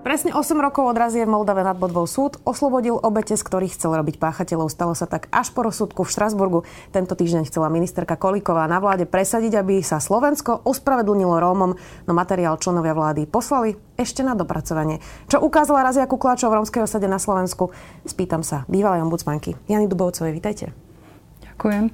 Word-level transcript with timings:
Presne 0.00 0.32
8 0.32 0.56
rokov 0.56 0.96
odrazie 0.96 1.28
v 1.28 1.32
Moldave 1.36 1.60
nad 1.60 1.76
Bodvou 1.76 2.08
súd 2.08 2.40
oslobodil 2.48 2.96
obete, 2.96 3.36
z 3.36 3.44
ktorých 3.44 3.76
chcel 3.76 4.00
robiť 4.00 4.16
páchateľov. 4.16 4.72
Stalo 4.72 4.96
sa 4.96 5.04
tak 5.04 5.28
až 5.28 5.52
po 5.52 5.60
rozsudku 5.60 6.08
v 6.08 6.12
Štrasburgu. 6.16 6.64
Tento 6.88 7.12
týždeň 7.12 7.44
chcela 7.44 7.68
ministerka 7.68 8.16
Kolíková 8.16 8.64
na 8.64 8.80
vláde 8.80 9.04
presadiť, 9.04 9.60
aby 9.60 9.84
sa 9.84 10.00
Slovensko 10.00 10.64
ospravedlnilo 10.64 11.36
Rómom, 11.36 11.76
no 12.08 12.12
materiál 12.16 12.56
členovia 12.56 12.96
vlády 12.96 13.28
poslali 13.28 13.76
ešte 14.00 14.24
na 14.24 14.32
dopracovanie. 14.32 15.04
Čo 15.28 15.44
ukázala 15.44 15.84
Razia 15.84 16.08
Kukláčov 16.08 16.48
v 16.48 16.64
rómskej 16.64 16.88
osade 16.88 17.04
na 17.04 17.20
Slovensku? 17.20 17.68
Spýtam 18.08 18.40
sa 18.40 18.64
bývalej 18.72 19.04
ombudsmanky 19.04 19.52
Jany 19.68 19.84
Dubovcovej. 19.84 20.32
Vítajte. 20.32 20.72
Ďakujem. 21.44 21.92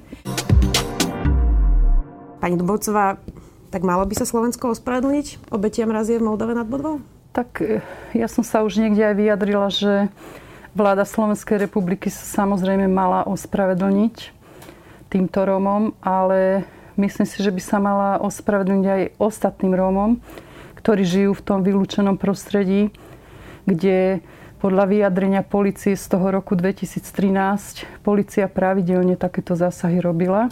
Pani 2.39 2.55
Dubovcová, 2.55 3.19
tak 3.67 3.83
malo 3.83 4.07
by 4.07 4.15
sa 4.15 4.23
Slovensko 4.23 4.71
ospravedlniť 4.71 5.51
obetiam 5.51 5.91
razie 5.91 6.23
v 6.23 6.31
Moldave 6.31 6.55
nad 6.55 6.71
Bodvou? 6.71 7.16
Tak 7.37 7.61
e, 7.61 7.85
ja 8.17 8.25
som 8.25 8.41
sa 8.41 8.65
už 8.65 8.81
niekde 8.81 9.13
aj 9.13 9.15
vyjadrila, 9.21 9.69
že 9.69 10.09
vláda 10.73 11.05
Slovenskej 11.05 11.61
republiky 11.61 12.09
sa 12.09 12.25
samozrejme 12.41 12.89
mala 12.89 13.21
ospravedlniť 13.29 14.33
týmto 15.13 15.45
Rómom, 15.45 15.93
ale 16.01 16.65
myslím 16.97 17.29
si, 17.29 17.45
že 17.45 17.53
by 17.53 17.61
sa 17.61 17.77
mala 17.77 18.17
ospravedlniť 18.25 18.87
aj 18.89 19.01
ostatným 19.21 19.77
Rómom, 19.77 20.17
ktorí 20.81 21.05
žijú 21.05 21.37
v 21.37 21.45
tom 21.45 21.61
vylúčenom 21.61 22.17
prostredí, 22.17 22.89
kde 23.69 24.25
podľa 24.57 24.89
vyjadrenia 24.89 25.45
policie 25.45 25.93
z 25.93 26.05
toho 26.09 26.33
roku 26.33 26.57
2013 26.57 28.01
policia 28.01 28.49
pravidelne 28.49 29.13
takéto 29.13 29.53
zásahy 29.53 30.01
robila. 30.01 30.49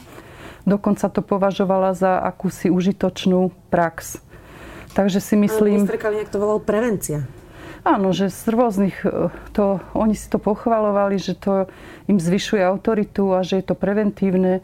Dokonca 0.70 1.10
to 1.10 1.26
považovala 1.26 1.98
za 1.98 2.22
akúsi 2.22 2.70
užitočnú 2.70 3.50
prax. 3.74 4.25
Takže 4.96 5.20
si 5.20 5.36
myslím... 5.36 5.84
Minister 5.84 6.00
Kaliňák 6.00 6.32
to 6.32 6.40
volal 6.40 6.64
prevencia. 6.64 7.28
Áno, 7.86 8.16
že 8.16 8.32
z 8.32 8.50
rôznych, 8.50 9.04
e, 9.04 9.30
to, 9.54 9.84
oni 9.94 10.16
si 10.16 10.26
to 10.32 10.40
pochvalovali, 10.42 11.20
že 11.20 11.38
to 11.38 11.70
im 12.08 12.18
zvyšuje 12.18 12.64
autoritu 12.64 13.36
a 13.36 13.44
že 13.44 13.62
je 13.62 13.66
to 13.68 13.76
preventívne 13.78 14.64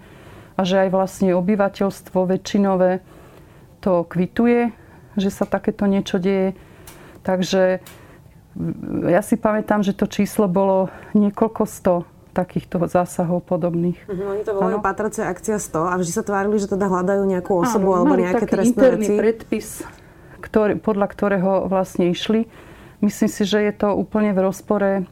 a 0.56 0.62
že 0.64 0.88
aj 0.88 0.90
vlastne 0.90 1.36
obyvateľstvo 1.36 2.18
väčšinové 2.18 3.04
to 3.84 4.08
kvituje, 4.08 4.74
že 5.20 5.30
sa 5.30 5.46
takéto 5.46 5.86
niečo 5.86 6.18
deje. 6.18 6.58
Takže 7.22 7.84
ja 9.06 9.22
si 9.22 9.36
pamätám, 9.38 9.86
že 9.86 9.94
to 9.94 10.09
číslo 10.09 10.50
bolo 10.50 10.90
niekoľko 11.14 11.64
sto 11.68 11.96
takýchto 12.32 12.88
zásahov 12.88 13.44
podobných. 13.44 14.00
Uh-huh, 14.08 14.32
oni 14.32 14.42
to 14.48 14.56
volajú 14.56 14.80
patracia 14.80 15.28
akcia 15.28 15.59
100 15.59 15.92
a 15.92 15.94
vždy 16.00 16.12
sa 16.16 16.24
tvárili, 16.24 16.58
že 16.58 16.72
teda 16.72 16.88
hľadajú 16.88 17.28
nejakú 17.28 17.52
osobu 17.59 17.92
Áno, 17.92 18.08
alebo 18.08 18.14
nejaké 18.16 18.48
trestné 18.48 18.96
veci. 18.96 19.14
predpis 19.20 19.68
ktorý, 20.52 20.84
podľa 20.84 21.08
ktorého 21.08 21.52
vlastne 21.72 22.12
išli. 22.12 22.52
Myslím 23.00 23.32
si, 23.32 23.48
že 23.48 23.64
je 23.64 23.72
to 23.72 23.96
úplne 23.96 24.36
v 24.36 24.44
rozpore 24.52 25.08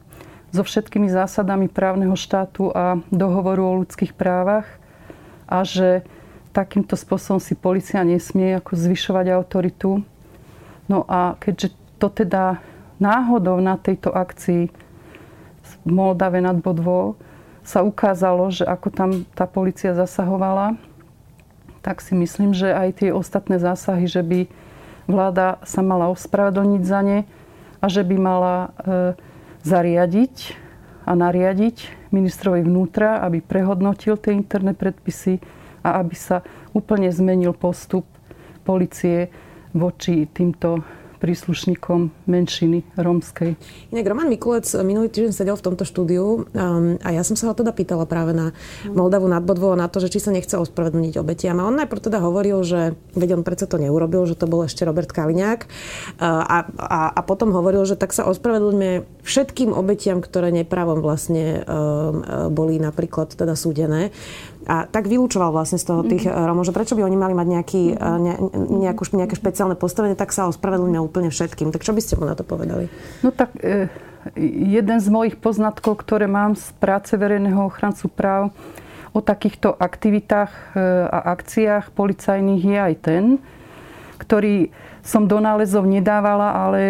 so 0.52 0.68
všetkými 0.68 1.08
zásadami 1.08 1.72
právneho 1.72 2.20
štátu 2.20 2.76
a 2.76 3.00
dohovoru 3.08 3.64
o 3.64 3.78
ľudských 3.82 4.12
právach 4.12 4.68
a 5.48 5.64
že 5.64 6.04
takýmto 6.52 7.00
spôsobom 7.00 7.40
si 7.40 7.56
policia 7.56 8.04
nesmie 8.04 8.60
ako 8.60 8.76
zvyšovať 8.76 9.26
autoritu. 9.32 10.04
No 10.92 11.08
a 11.08 11.40
keďže 11.40 11.72
to 12.04 12.12
teda 12.12 12.60
náhodou 13.00 13.64
na 13.64 13.80
tejto 13.80 14.12
akcii 14.12 14.68
v 15.64 15.72
Moldave 15.88 16.44
nad 16.44 16.60
Bodvou 16.60 17.16
sa 17.64 17.86
ukázalo, 17.86 18.52
že 18.52 18.68
ako 18.68 18.88
tam 18.92 19.10
tá 19.38 19.48
policia 19.48 19.96
zasahovala, 19.96 20.76
tak 21.80 22.04
si 22.04 22.18
myslím, 22.18 22.52
že 22.52 22.74
aj 22.74 23.06
tie 23.06 23.10
ostatné 23.14 23.62
zásahy, 23.62 24.10
že 24.10 24.26
by 24.26 24.50
vláda 25.10 25.58
sa 25.66 25.82
mala 25.82 26.14
ospravedlniť 26.14 26.84
za 26.86 27.02
ne 27.02 27.20
a 27.82 27.86
že 27.90 28.06
by 28.06 28.16
mala 28.22 28.56
e, 28.62 28.68
zariadiť 29.66 30.36
a 31.10 31.18
nariadiť 31.18 32.08
ministrovi 32.14 32.62
vnútra, 32.62 33.26
aby 33.26 33.42
prehodnotil 33.42 34.22
tie 34.22 34.38
interné 34.38 34.78
predpisy 34.78 35.42
a 35.82 35.98
aby 35.98 36.14
sa 36.14 36.46
úplne 36.78 37.10
zmenil 37.10 37.58
postup 37.58 38.06
policie 38.62 39.34
voči 39.74 40.30
týmto 40.30 40.86
príslušníkom 41.20 42.26
menšiny 42.26 42.88
rómskej. 42.96 43.60
Inak 43.92 44.08
Roman 44.08 44.32
Mikulec 44.32 44.66
minulý 44.82 45.12
týždeň 45.12 45.36
sedel 45.36 45.56
v 45.60 45.66
tomto 45.68 45.84
štúdiu 45.84 46.48
um, 46.48 46.96
a 47.04 47.10
ja 47.12 47.28
som 47.28 47.36
sa 47.36 47.52
ho 47.52 47.54
teda 47.54 47.76
pýtala 47.76 48.08
práve 48.08 48.32
na 48.32 48.56
Moldavu 48.88 49.28
nad 49.28 49.44
Bodvou 49.44 49.76
na 49.76 49.92
to, 49.92 50.00
že 50.00 50.16
či 50.16 50.24
sa 50.24 50.32
nechce 50.32 50.56
ospravedlniť 50.56 51.20
obetiam. 51.20 51.60
A 51.60 51.68
on 51.68 51.76
najprv 51.76 52.08
teda 52.08 52.24
hovoril, 52.24 52.64
že 52.64 52.96
veď 53.20 53.40
on 53.40 53.44
predsa 53.44 53.68
to 53.68 53.76
neurobil, 53.76 54.24
že 54.24 54.40
to 54.40 54.48
bol 54.48 54.64
ešte 54.64 54.88
Robert 54.88 55.12
Kaliňák. 55.12 55.68
Uh, 56.18 56.24
a, 56.24 56.58
a, 56.80 57.02
a 57.14 57.22
potom 57.28 57.52
hovoril, 57.52 57.84
že 57.84 58.00
tak 58.00 58.16
sa 58.16 58.24
ospravedlňme 58.24 59.04
všetkým 59.28 59.76
obetiam, 59.76 60.24
ktoré 60.24 60.56
nepravom 60.56 61.04
vlastne 61.04 61.62
um, 61.62 62.24
uh, 62.24 62.48
boli 62.48 62.80
napríklad 62.80 63.36
teda 63.36 63.60
súdené. 63.60 64.16
A 64.70 64.86
tak 64.86 65.10
vylúčoval 65.10 65.50
vlastne 65.50 65.82
z 65.82 65.86
toho 65.88 66.06
tých 66.06 66.30
mm-hmm. 66.30 66.46
Rómov, 66.46 66.62
že 66.62 66.76
prečo 66.76 66.94
by 66.94 67.02
oni 67.02 67.18
mali 67.18 67.34
mať 67.34 67.48
nejaký, 67.50 67.84
mm-hmm. 67.98 68.22
ne, 68.22 68.34
nejakú, 68.86 69.02
nejaké 69.18 69.34
špeciálne 69.34 69.74
postavenie, 69.74 70.14
tak 70.14 70.30
sa 70.30 70.46
ospravedlňujú 70.46 71.09
úplne 71.10 71.34
všetkým. 71.34 71.74
Tak 71.74 71.82
čo 71.82 71.98
by 71.98 72.02
ste 72.06 72.16
mu 72.22 72.30
na 72.30 72.38
to 72.38 72.46
povedali? 72.46 72.86
No 73.26 73.34
tak 73.34 73.58
e, 73.58 73.90
jeden 74.38 75.00
z 75.02 75.08
mojich 75.10 75.36
poznatkov, 75.42 76.06
ktoré 76.06 76.30
mám 76.30 76.54
z 76.54 76.70
práce 76.78 77.18
verejného 77.18 77.66
ochrancu 77.66 78.06
práv 78.14 78.54
o 79.12 79.20
takýchto 79.26 79.74
aktivitách 79.74 80.52
e, 80.54 80.82
a 81.10 81.34
akciách 81.34 81.90
policajných 81.98 82.62
je 82.62 82.78
aj 82.78 82.96
ten, 83.02 83.24
ktorý 84.22 84.70
som 85.00 85.26
do 85.26 85.40
nálezov 85.42 85.88
nedávala, 85.90 86.54
ale 86.54 86.82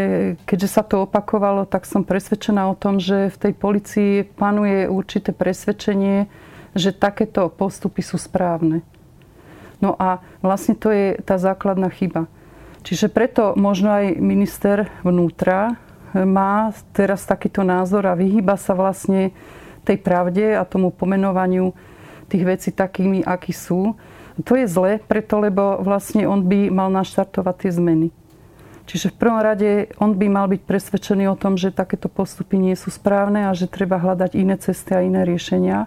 keďže 0.43 0.69
sa 0.69 0.83
to 0.83 1.07
opakovalo, 1.07 1.63
tak 1.63 1.85
som 1.87 2.03
presvedčená 2.03 2.67
o 2.67 2.75
tom, 2.75 2.99
že 2.99 3.31
v 3.31 3.37
tej 3.37 3.53
policii 3.55 4.13
panuje 4.35 4.89
určité 4.89 5.31
presvedčenie, 5.31 6.27
že 6.73 6.91
takéto 6.91 7.47
postupy 7.47 8.01
sú 8.03 8.19
správne. 8.19 8.81
No 9.79 9.95
a 9.95 10.19
vlastne 10.43 10.75
to 10.75 10.91
je 10.91 11.15
tá 11.23 11.39
základná 11.39 11.87
chyba. 11.87 12.27
Čiže 12.89 13.13
preto 13.13 13.53
možno 13.53 13.93
aj 13.93 14.17
minister 14.17 14.89
vnútra 15.05 15.77
má 16.17 16.73
teraz 16.89 17.21
takýto 17.21 17.61
názor 17.61 18.09
a 18.09 18.17
vyhýba 18.17 18.57
sa 18.57 18.73
vlastne 18.73 19.29
tej 19.85 20.01
pravde 20.01 20.57
a 20.57 20.65
tomu 20.65 20.89
pomenovaniu 20.89 21.77
tých 22.33 22.43
vecí 22.49 22.69
takými, 22.73 23.21
akí 23.21 23.53
sú. 23.53 23.93
To 24.41 24.57
je 24.57 24.65
zle, 24.65 24.97
preto 25.05 25.37
lebo 25.37 25.77
vlastne 25.85 26.25
on 26.25 26.49
by 26.49 26.73
mal 26.73 26.89
naštartovať 26.89 27.55
tie 27.61 27.71
zmeny. 27.77 28.07
Čiže 28.89 29.13
v 29.13 29.19
prvom 29.21 29.37
rade 29.37 29.93
on 30.01 30.17
by 30.17 30.25
mal 30.25 30.49
byť 30.49 30.61
presvedčený 30.65 31.29
o 31.29 31.37
tom, 31.37 31.61
že 31.61 31.69
takéto 31.69 32.09
postupy 32.09 32.57
nie 32.57 32.73
sú 32.73 32.89
správne 32.89 33.45
a 33.45 33.53
že 33.53 33.69
treba 33.69 34.01
hľadať 34.01 34.33
iné 34.33 34.57
cesty 34.57 34.97
a 34.97 35.05
iné 35.05 35.29
riešenia. 35.29 35.85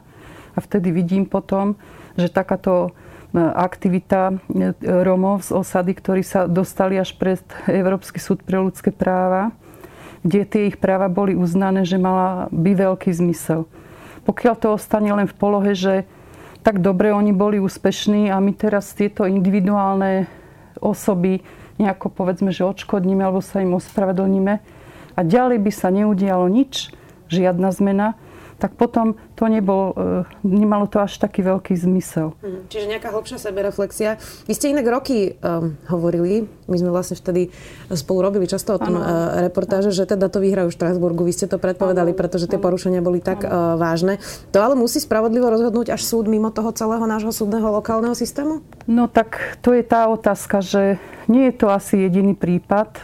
A 0.52 0.58
vtedy 0.60 0.92
vidím 0.92 1.24
potom, 1.24 1.76
že 2.16 2.28
takáto 2.28 2.90
e, 3.32 3.40
aktivita 3.40 4.32
e, 4.32 4.34
Romov 4.82 5.44
z 5.46 5.56
osady, 5.56 5.92
ktorí 5.96 6.22
sa 6.22 6.44
dostali 6.44 7.00
až 7.00 7.16
pred 7.16 7.40
Európsky 7.68 8.20
súd 8.20 8.44
pre 8.44 8.60
ľudské 8.60 8.92
práva, 8.92 9.52
kde 10.22 10.46
tie 10.46 10.62
ich 10.70 10.76
práva 10.78 11.10
boli 11.10 11.34
uznané, 11.34 11.82
že 11.82 11.98
mala 11.98 12.46
by 12.52 12.76
veľký 12.76 13.10
zmysel. 13.10 13.66
Pokiaľ 14.22 14.54
to 14.54 14.68
ostane 14.78 15.10
len 15.10 15.26
v 15.26 15.34
polohe, 15.34 15.74
že 15.74 16.06
tak 16.62 16.78
dobre 16.78 17.10
oni 17.10 17.34
boli 17.34 17.58
úspešní 17.58 18.30
a 18.30 18.38
my 18.38 18.54
teraz 18.54 18.94
tieto 18.94 19.26
individuálne 19.26 20.30
osoby 20.78 21.42
nejako 21.82 22.06
povedzme, 22.14 22.54
že 22.54 22.62
odškodníme 22.62 23.26
alebo 23.26 23.42
sa 23.42 23.66
im 23.66 23.74
ospravedlníme 23.74 24.62
a 25.18 25.20
ďalej 25.20 25.58
by 25.58 25.72
sa 25.74 25.90
neudialo 25.90 26.46
nič, 26.46 26.94
žiadna 27.26 27.74
zmena, 27.74 28.14
tak 28.62 28.78
potom 28.78 29.18
to 29.34 29.50
nebol, 29.50 29.90
e, 29.90 30.22
nemalo 30.46 30.86
to 30.86 31.02
až 31.02 31.18
taký 31.18 31.42
veľký 31.42 31.74
zmysel. 31.74 32.38
Mhm. 32.38 32.70
Čiže 32.70 32.86
nejaká 32.86 33.10
hlbšia 33.10 33.42
sebereflexia. 33.42 34.22
Vy 34.46 34.54
ste 34.54 34.70
inak 34.70 34.86
roky 34.86 35.34
um, 35.42 35.74
hovorili, 35.90 36.46
my 36.70 36.76
sme 36.78 36.94
vlastne 36.94 37.18
vtedy 37.18 37.50
spolu 37.90 38.30
robili 38.30 38.46
často 38.46 38.78
o 38.78 38.78
tom 38.78 38.94
uh, 38.94 39.42
reportáže, 39.42 39.90
že 39.90 40.06
teda 40.06 40.30
to 40.30 40.38
vyhrajú 40.38 40.70
v 40.70 40.76
Štrasburgu. 40.78 41.26
Vy 41.26 41.34
ste 41.34 41.46
to 41.50 41.58
predpovedali, 41.58 42.14
ano. 42.14 42.18
pretože 42.22 42.46
tie 42.46 42.62
porušenia 42.62 43.02
boli 43.02 43.18
tak 43.18 43.42
uh, 43.42 43.74
vážne. 43.74 44.22
To 44.54 44.62
ale 44.62 44.78
musí 44.78 45.02
spravodlivo 45.02 45.50
rozhodnúť 45.50 45.90
až 45.90 46.06
súd 46.06 46.30
mimo 46.30 46.54
toho 46.54 46.70
celého 46.70 47.02
nášho 47.02 47.34
súdneho 47.34 47.66
lokálneho 47.66 48.14
systému? 48.14 48.62
No 48.86 49.10
tak 49.10 49.58
to 49.58 49.74
je 49.74 49.82
tá 49.82 50.06
otázka, 50.06 50.62
že 50.62 51.02
nie 51.26 51.50
je 51.50 51.54
to 51.58 51.66
asi 51.66 52.06
jediný 52.06 52.34
prípad, 52.34 52.98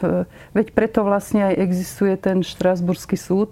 veď 0.51 0.67
preto 0.75 1.07
vlastne 1.07 1.51
aj 1.51 1.55
existuje 1.59 2.15
ten 2.19 2.43
Štrasburský 2.43 3.15
súd, 3.15 3.51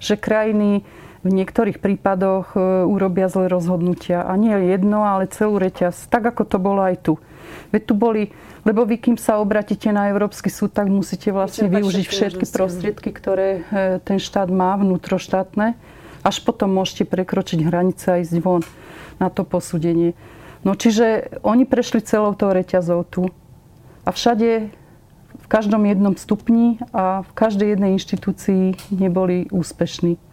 že 0.00 0.16
krajiny 0.16 0.82
v 1.26 1.30
niektorých 1.34 1.82
prípadoch 1.82 2.54
e, 2.54 2.58
urobia 2.86 3.26
zlé 3.26 3.50
rozhodnutia. 3.50 4.22
A 4.22 4.38
nie 4.38 4.54
jedno, 4.70 5.02
ale 5.02 5.26
celú 5.26 5.58
reťaz. 5.58 6.06
Tak, 6.06 6.34
ako 6.34 6.42
to 6.46 6.58
bolo 6.62 6.80
aj 6.86 6.96
tu. 7.02 7.14
Veď 7.74 7.82
tu 7.90 7.94
boli, 7.98 8.30
lebo 8.62 8.84
vy, 8.84 9.00
kým 9.00 9.16
sa 9.16 9.40
obratíte 9.40 9.90
na 9.90 10.12
Európsky 10.12 10.52
súd, 10.52 10.76
tak 10.76 10.86
musíte 10.86 11.32
vlastne 11.34 11.66
využiť 11.72 12.06
všetky 12.06 12.44
prostriedky, 12.46 13.10
ktoré 13.10 13.48
e, 13.48 13.60
ten 14.04 14.22
štát 14.22 14.46
má, 14.52 14.78
vnútroštátne. 14.78 15.74
Až 16.22 16.36
potom 16.44 16.70
môžete 16.70 17.08
prekročiť 17.08 17.64
hranice 17.66 18.06
a 18.10 18.20
ísť 18.20 18.38
von 18.42 18.62
na 19.18 19.30
to 19.30 19.42
posúdenie. 19.42 20.14
No 20.66 20.74
čiže 20.74 21.38
oni 21.46 21.66
prešli 21.66 22.02
celou 22.02 22.34
tou 22.34 22.50
reťazou 22.50 23.06
tu. 23.06 23.30
A 24.02 24.10
všade, 24.10 24.70
v 25.38 25.46
každom 25.48 25.86
jednom 25.86 26.14
stupni 26.18 26.82
a 26.92 27.22
v 27.24 27.32
každej 27.32 27.78
jednej 27.78 27.96
inštitúcii 27.96 28.92
neboli 28.92 29.46
úspešní. 29.48 30.27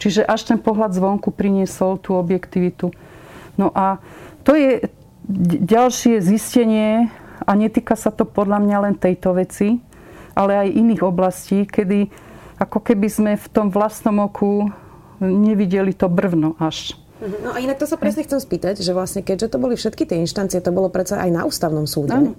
Čiže 0.00 0.24
až 0.24 0.48
ten 0.48 0.58
pohľad 0.58 0.96
zvonku 0.96 1.28
priniesol 1.28 2.00
tú 2.00 2.16
objektivitu. 2.16 2.88
No 3.60 3.68
a 3.76 4.00
to 4.42 4.56
je 4.56 4.88
ďalšie 5.60 6.24
zistenie 6.24 7.12
a 7.44 7.52
netýka 7.52 7.94
sa 7.94 8.08
to 8.08 8.24
podľa 8.24 8.64
mňa 8.64 8.76
len 8.88 8.94
tejto 8.96 9.36
veci, 9.36 9.76
ale 10.32 10.56
aj 10.66 10.68
iných 10.72 11.02
oblastí, 11.04 11.68
kedy 11.68 12.08
ako 12.56 12.80
keby 12.80 13.08
sme 13.12 13.32
v 13.36 13.46
tom 13.52 13.68
vlastnom 13.68 14.24
oku 14.24 14.72
nevideli 15.20 15.92
to 15.92 16.08
brvno 16.08 16.56
až. 16.56 16.96
Mhm. 17.20 17.36
No 17.44 17.48
a 17.52 17.60
inak 17.60 17.76
to 17.76 17.84
sa 17.84 18.00
presne 18.00 18.24
chcem 18.24 18.40
spýtať, 18.40 18.80
že 18.80 18.96
vlastne 18.96 19.20
keďže 19.20 19.52
to 19.52 19.60
boli 19.60 19.76
všetky 19.76 20.08
tie 20.08 20.24
inštancie, 20.24 20.64
to 20.64 20.72
bolo 20.72 20.88
predsa 20.88 21.20
aj 21.20 21.28
na 21.28 21.42
ústavnom 21.44 21.84
súde. 21.84 22.16
Ano. 22.16 22.32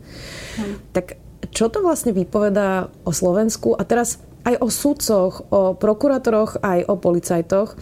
Tak 0.98 1.22
čo 1.54 1.70
to 1.70 1.86
vlastne 1.86 2.14
vypovedá 2.14 2.90
o 3.06 3.14
Slovensku? 3.14 3.78
A 3.78 3.86
teraz 3.86 4.18
aj 4.46 4.56
o 4.58 4.68
sudcoch, 4.68 5.34
o 5.54 5.74
prokurátoroch, 5.78 6.62
aj 6.62 6.86
o 6.90 6.96
policajtoch. 6.98 7.78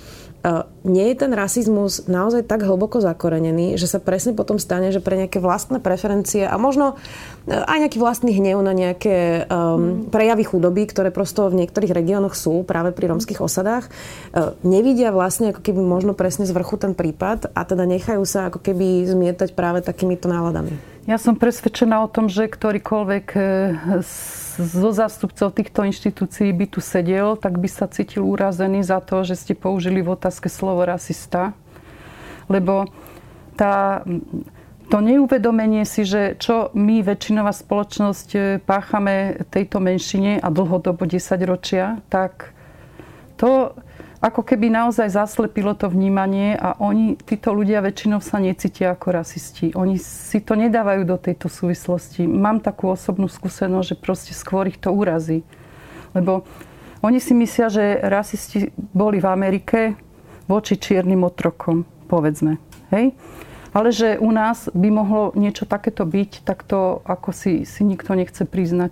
Nie 0.87 1.11
je 1.11 1.19
ten 1.19 1.35
rasizmus 1.35 2.07
naozaj 2.07 2.47
tak 2.47 2.63
hlboko 2.63 3.03
zakorenený, 3.03 3.75
že 3.75 3.91
sa 3.91 3.99
presne 3.99 4.31
potom 4.31 4.55
stane, 4.55 4.87
že 4.95 5.03
pre 5.03 5.19
nejaké 5.19 5.43
vlastné 5.43 5.83
preferencie 5.83 6.47
a 6.47 6.55
možno 6.55 6.95
e, 7.43 7.51
aj 7.51 7.83
nejaký 7.83 7.99
vlastný 7.99 8.31
hnev 8.31 8.63
na 8.63 8.71
nejaké 8.71 9.43
um, 9.51 10.07
prejavy 10.07 10.47
chudoby, 10.47 10.87
ktoré 10.87 11.11
prosto 11.11 11.51
v 11.51 11.59
niektorých 11.59 11.91
regiónoch 11.91 12.39
sú 12.39 12.63
práve 12.63 12.95
pri 12.95 13.11
romských 13.11 13.43
osadách, 13.43 13.91
uh, 13.91 14.55
nevidia 14.63 15.11
vlastne 15.11 15.51
ako 15.51 15.59
keby 15.59 15.83
možno 15.83 16.15
presne 16.15 16.47
z 16.47 16.55
vrchu 16.55 16.79
ten 16.79 16.95
prípad 16.95 17.51
a 17.51 17.61
teda 17.67 17.83
nechajú 17.83 18.23
sa 18.23 18.47
ako 18.47 18.63
keby 18.63 19.11
zmietať 19.11 19.51
práve 19.59 19.83
takýmito 19.83 20.31
náladami. 20.31 20.88
Ja 21.07 21.15
som 21.15 21.39
presvedčená 21.39 22.03
o 22.03 22.11
tom, 22.11 22.27
že 22.27 22.51
ktorýkoľvek 22.51 23.27
e, 23.31 23.41
zo 24.59 24.89
zástupcov 24.91 25.55
týchto 25.55 25.87
inštitúcií 25.87 26.51
by 26.51 26.65
tu 26.67 26.83
sedel, 26.83 27.39
tak 27.39 27.55
by 27.55 27.69
sa 27.71 27.87
cítil 27.87 28.27
urazený 28.27 28.83
za 28.83 28.99
to, 28.99 29.23
že 29.23 29.39
ste 29.39 29.53
použili 29.55 30.03
v 30.03 30.19
otázke 30.19 30.51
slovo 30.51 30.83
rasista. 30.83 31.55
Lebo 32.51 32.91
tá, 33.55 34.03
to 34.91 34.97
neuvedomenie 34.99 35.87
si, 35.87 36.03
že 36.03 36.35
čo 36.35 36.73
my, 36.75 36.99
väčšinová 36.99 37.55
spoločnosť, 37.55 38.29
e, 38.35 38.39
páchame 38.59 39.47
tejto 39.47 39.79
menšine 39.79 40.43
a 40.43 40.47
dlhodobo 40.51 41.07
10 41.07 41.39
ročia, 41.47 42.03
tak 42.11 42.51
to 43.39 43.71
ako 44.19 44.43
keby 44.43 44.67
naozaj 44.67 45.15
zaslepilo 45.15 45.71
to 45.79 45.87
vnímanie 45.87 46.51
a 46.59 46.75
oni, 46.83 47.15
títo 47.15 47.55
ľudia 47.55 47.79
väčšinou 47.79 48.19
sa 48.19 48.35
necítia 48.43 48.91
ako 48.91 49.15
rasisti. 49.15 49.71
Oni 49.79 49.95
si 49.95 50.43
to 50.43 50.59
nedávajú 50.59 51.07
do 51.07 51.15
tejto 51.15 51.47
súvislosti. 51.47 52.27
Mám 52.27 52.59
takú 52.59 52.91
osobnú 52.91 53.31
skúsenosť, 53.31 53.95
že 53.95 53.95
proste 53.95 54.33
skôr 54.35 54.67
ich 54.67 54.75
to 54.75 54.91
urazí. 54.91 55.47
Lebo 56.11 56.43
oni 56.99 57.23
si 57.23 57.31
myslia, 57.31 57.71
že 57.71 57.95
rasisti 58.03 58.75
boli 58.75 59.23
v 59.23 59.27
Amerike 59.31 59.95
voči 60.51 60.75
čiernym 60.75 61.23
otrokom, 61.23 61.87
povedzme. 62.11 62.59
Hej? 62.91 63.15
Ale 63.71 63.89
že 63.95 64.19
u 64.19 64.35
nás 64.35 64.67
by 64.75 64.89
mohlo 64.91 65.31
niečo 65.31 65.63
takéto 65.63 66.03
byť, 66.03 66.43
tak 66.43 66.67
to 66.67 66.99
ako 67.07 67.31
si, 67.31 67.63
si 67.63 67.87
nikto 67.87 68.19
nechce 68.19 68.43
priznať. 68.43 68.91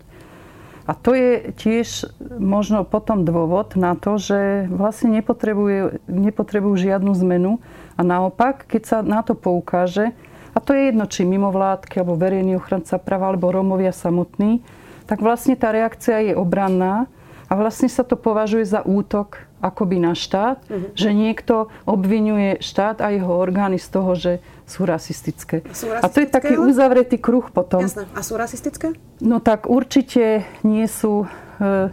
A 0.88 0.95
to 0.95 1.12
je 1.12 1.51
tiež 1.51 2.07
možno 2.39 2.88
potom 2.88 3.28
dôvod 3.28 3.75
na 3.75 4.00
to, 4.00 4.16
že 4.16 4.72
vlastne 4.72 5.12
nepotrebujú, 5.12 6.74
žiadnu 6.80 7.12
zmenu. 7.28 7.60
A 8.00 8.07
naopak, 8.07 8.63
keď 8.72 8.81
sa 8.88 8.98
na 9.04 9.19
to 9.19 9.36
poukáže, 9.36 10.16
a 10.56 10.63
to 10.63 10.72
je 10.72 10.89
jedno, 10.89 11.06
či 11.06 11.28
mimovládky, 11.28 12.01
alebo 12.01 12.16
verejný 12.16 12.56
ochranca 12.56 12.95
práva, 12.98 13.30
alebo 13.36 13.51
Rómovia 13.51 13.92
samotní, 13.92 14.63
tak 15.06 15.19
vlastne 15.19 15.60
tá 15.60 15.75
reakcia 15.75 16.31
je 16.31 16.34
obranná 16.39 17.12
a 17.48 17.54
vlastne 17.56 17.88
sa 17.92 18.07
to 18.07 18.19
považuje 18.19 18.63
za 18.63 18.83
útok 18.83 19.46
akoby 19.57 19.98
na 19.98 20.13
štát, 20.13 20.62
uh-huh. 20.69 20.94
že 20.94 21.09
niekto 21.13 21.74
obvinuje 21.89 22.62
štát 22.62 23.01
a 23.01 23.09
jeho 23.09 23.33
orgány 23.33 23.81
z 23.81 23.88
toho, 23.89 24.12
že 24.13 24.33
sú 24.69 24.86
rasistické. 24.86 25.65
Sú 25.74 25.89
rasistické 25.89 26.06
a 26.06 26.13
to 26.13 26.18
je 26.21 26.30
taký 26.30 26.54
uzavretý 26.62 27.18
kruh 27.18 27.50
potom. 27.50 27.81
Jasné. 27.81 28.06
A 28.13 28.21
sú 28.21 28.38
rasistické? 28.38 28.94
No 29.18 29.42
tak 29.42 29.65
určite 29.65 30.45
nie 30.62 30.86
sú, 30.86 31.25
e, 31.57 31.89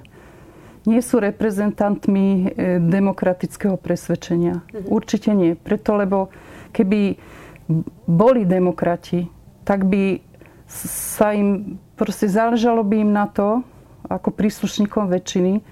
nie 0.85 1.01
sú 1.01 1.25
reprezentantmi 1.25 2.29
e, 2.29 2.45
demokratického 2.85 3.81
presvedčenia. 3.81 4.61
Uh-huh. 4.61 5.01
Určite 5.01 5.33
nie. 5.33 5.57
Preto, 5.57 5.97
lebo 5.97 6.29
keby 6.77 7.17
boli 8.05 8.45
demokrati, 8.45 9.25
tak 9.65 9.89
by 9.89 10.21
sa 10.69 11.33
im, 11.33 11.81
proste 11.97 12.29
záležalo 12.29 12.85
by 12.85 12.97
im 13.01 13.13
na 13.15 13.25
to, 13.25 13.65
ako 14.05 14.29
príslušníkom 14.37 15.09
väčšiny, 15.09 15.65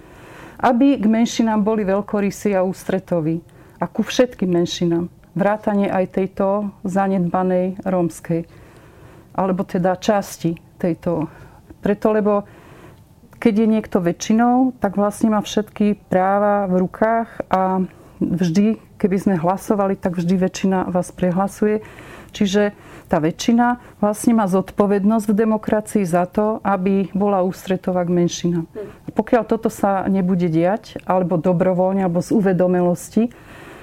aby 0.62 0.94
k 0.97 1.06
menšinám 1.11 1.67
boli 1.67 1.82
veľkorysí 1.82 2.55
a 2.55 2.62
ústretoví. 2.62 3.43
A 3.82 3.91
ku 3.91 4.06
všetkým 4.06 4.55
menšinám. 4.55 5.11
Vrátanie 5.35 5.91
aj 5.91 6.14
tejto 6.14 6.70
zanedbanej 6.87 7.82
rómskej. 7.82 8.47
Alebo 9.35 9.67
teda 9.67 9.99
časti 9.99 10.55
tejto. 10.79 11.26
Preto, 11.82 12.14
lebo 12.14 12.47
keď 13.43 13.55
je 13.59 13.67
niekto 13.67 13.99
väčšinou, 13.99 14.79
tak 14.79 14.94
vlastne 14.94 15.35
má 15.35 15.43
všetky 15.43 15.99
práva 16.06 16.70
v 16.70 16.87
rukách 16.87 17.43
a 17.50 17.82
vždy, 18.23 18.79
keby 19.03 19.17
sme 19.19 19.35
hlasovali, 19.35 19.99
tak 19.99 20.15
vždy 20.15 20.38
väčšina 20.38 20.87
vás 20.94 21.11
prehlasuje. 21.11 21.82
Čiže 22.32 22.73
tá 23.12 23.20
väčšina 23.20 24.00
vlastne 24.00 24.32
má 24.32 24.49
zodpovednosť 24.49 25.25
v 25.29 25.38
demokracii 25.44 26.05
za 26.08 26.25
to, 26.25 26.64
aby 26.64 27.12
bola 27.12 27.44
ústretová 27.44 28.08
k 28.08 28.14
menšinám. 28.17 28.64
Pokiaľ 29.12 29.43
toto 29.44 29.69
sa 29.69 30.08
nebude 30.08 30.49
diať, 30.49 30.96
alebo 31.05 31.37
dobrovoľne, 31.37 32.08
alebo 32.08 32.25
z 32.25 32.32
uvedomelosti, 32.32 33.29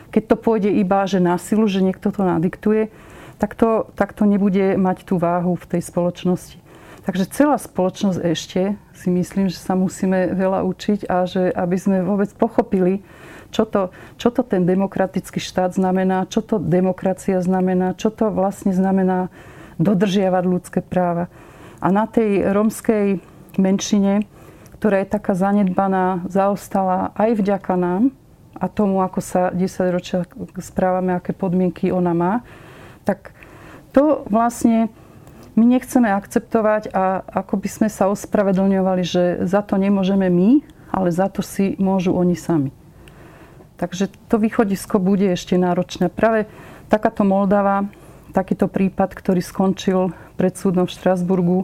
keď 0.10 0.24
to 0.26 0.36
pôjde 0.42 0.74
iba, 0.74 1.06
že 1.06 1.22
násilu, 1.22 1.70
že 1.70 1.86
niekto 1.86 2.10
to 2.10 2.26
nadiktuje, 2.26 2.90
tak 3.38 3.54
to, 3.54 3.88
tak 3.94 4.18
to 4.18 4.26
nebude 4.26 4.76
mať 4.76 5.06
tú 5.06 5.22
váhu 5.22 5.54
v 5.54 5.78
tej 5.78 5.82
spoločnosti. 5.86 6.58
Takže 7.06 7.26
celá 7.32 7.58
spoločnosť 7.58 8.20
ešte 8.22 8.62
si 8.94 9.10
myslím, 9.10 9.48
že 9.48 9.58
sa 9.58 9.74
musíme 9.74 10.36
veľa 10.36 10.68
učiť 10.68 11.08
a 11.08 11.24
že 11.24 11.48
aby 11.48 11.78
sme 11.80 11.98
vôbec 12.04 12.30
pochopili, 12.36 13.02
čo 13.50 13.66
to, 13.66 13.90
čo 14.22 14.30
to 14.30 14.42
ten 14.46 14.66
demokratický 14.66 15.42
štát 15.42 15.74
znamená, 15.74 16.30
čo 16.30 16.46
to 16.46 16.62
demokracia 16.62 17.42
znamená, 17.42 17.98
čo 17.98 18.14
to 18.14 18.30
vlastne 18.30 18.74
znamená 18.74 19.34
dodržiavať 19.82 20.44
ľudské 20.46 20.80
práva. 20.84 21.32
A 21.80 21.90
na 21.90 22.06
tej 22.06 22.52
rómskej 22.52 23.24
menšine, 23.56 24.28
ktorá 24.80 25.04
je 25.04 25.12
taká 25.12 25.34
zanedbaná, 25.36 26.28
zaostala 26.28 27.16
aj 27.16 27.40
vďaka 27.40 27.74
nám 27.80 28.12
a 28.60 28.68
tomu, 28.68 29.00
ako 29.00 29.20
sa 29.24 29.42
10 29.56 29.96
ročia 29.96 30.28
správame, 30.60 31.16
aké 31.16 31.32
podmienky 31.32 31.96
ona 31.96 32.12
má, 32.12 32.34
tak 33.08 33.32
to 33.96 34.28
vlastne 34.28 34.92
my 35.60 35.66
nechceme 35.66 36.08
akceptovať 36.08 36.96
a 36.96 37.24
ako 37.44 37.60
by 37.60 37.70
sme 37.72 37.90
sa 37.92 38.08
ospravedlňovali, 38.12 39.04
že 39.04 39.24
za 39.44 39.60
to 39.60 39.76
nemôžeme 39.76 40.32
my, 40.32 40.64
ale 40.92 41.12
za 41.12 41.28
to 41.28 41.44
si 41.44 41.76
môžu 41.76 42.16
oni 42.16 42.36
sami. 42.40 42.72
Takže 43.80 44.12
to 44.28 44.36
východisko 44.36 45.00
bude 45.00 45.24
ešte 45.32 45.56
náročné. 45.56 46.12
Práve 46.12 46.52
takáto 46.92 47.24
Moldava, 47.24 47.88
takýto 48.36 48.68
prípad, 48.68 49.16
ktorý 49.16 49.40
skončil 49.40 50.12
pred 50.36 50.54
súdom 50.60 50.84
v 50.84 50.94
Štrasburgu, 50.94 51.60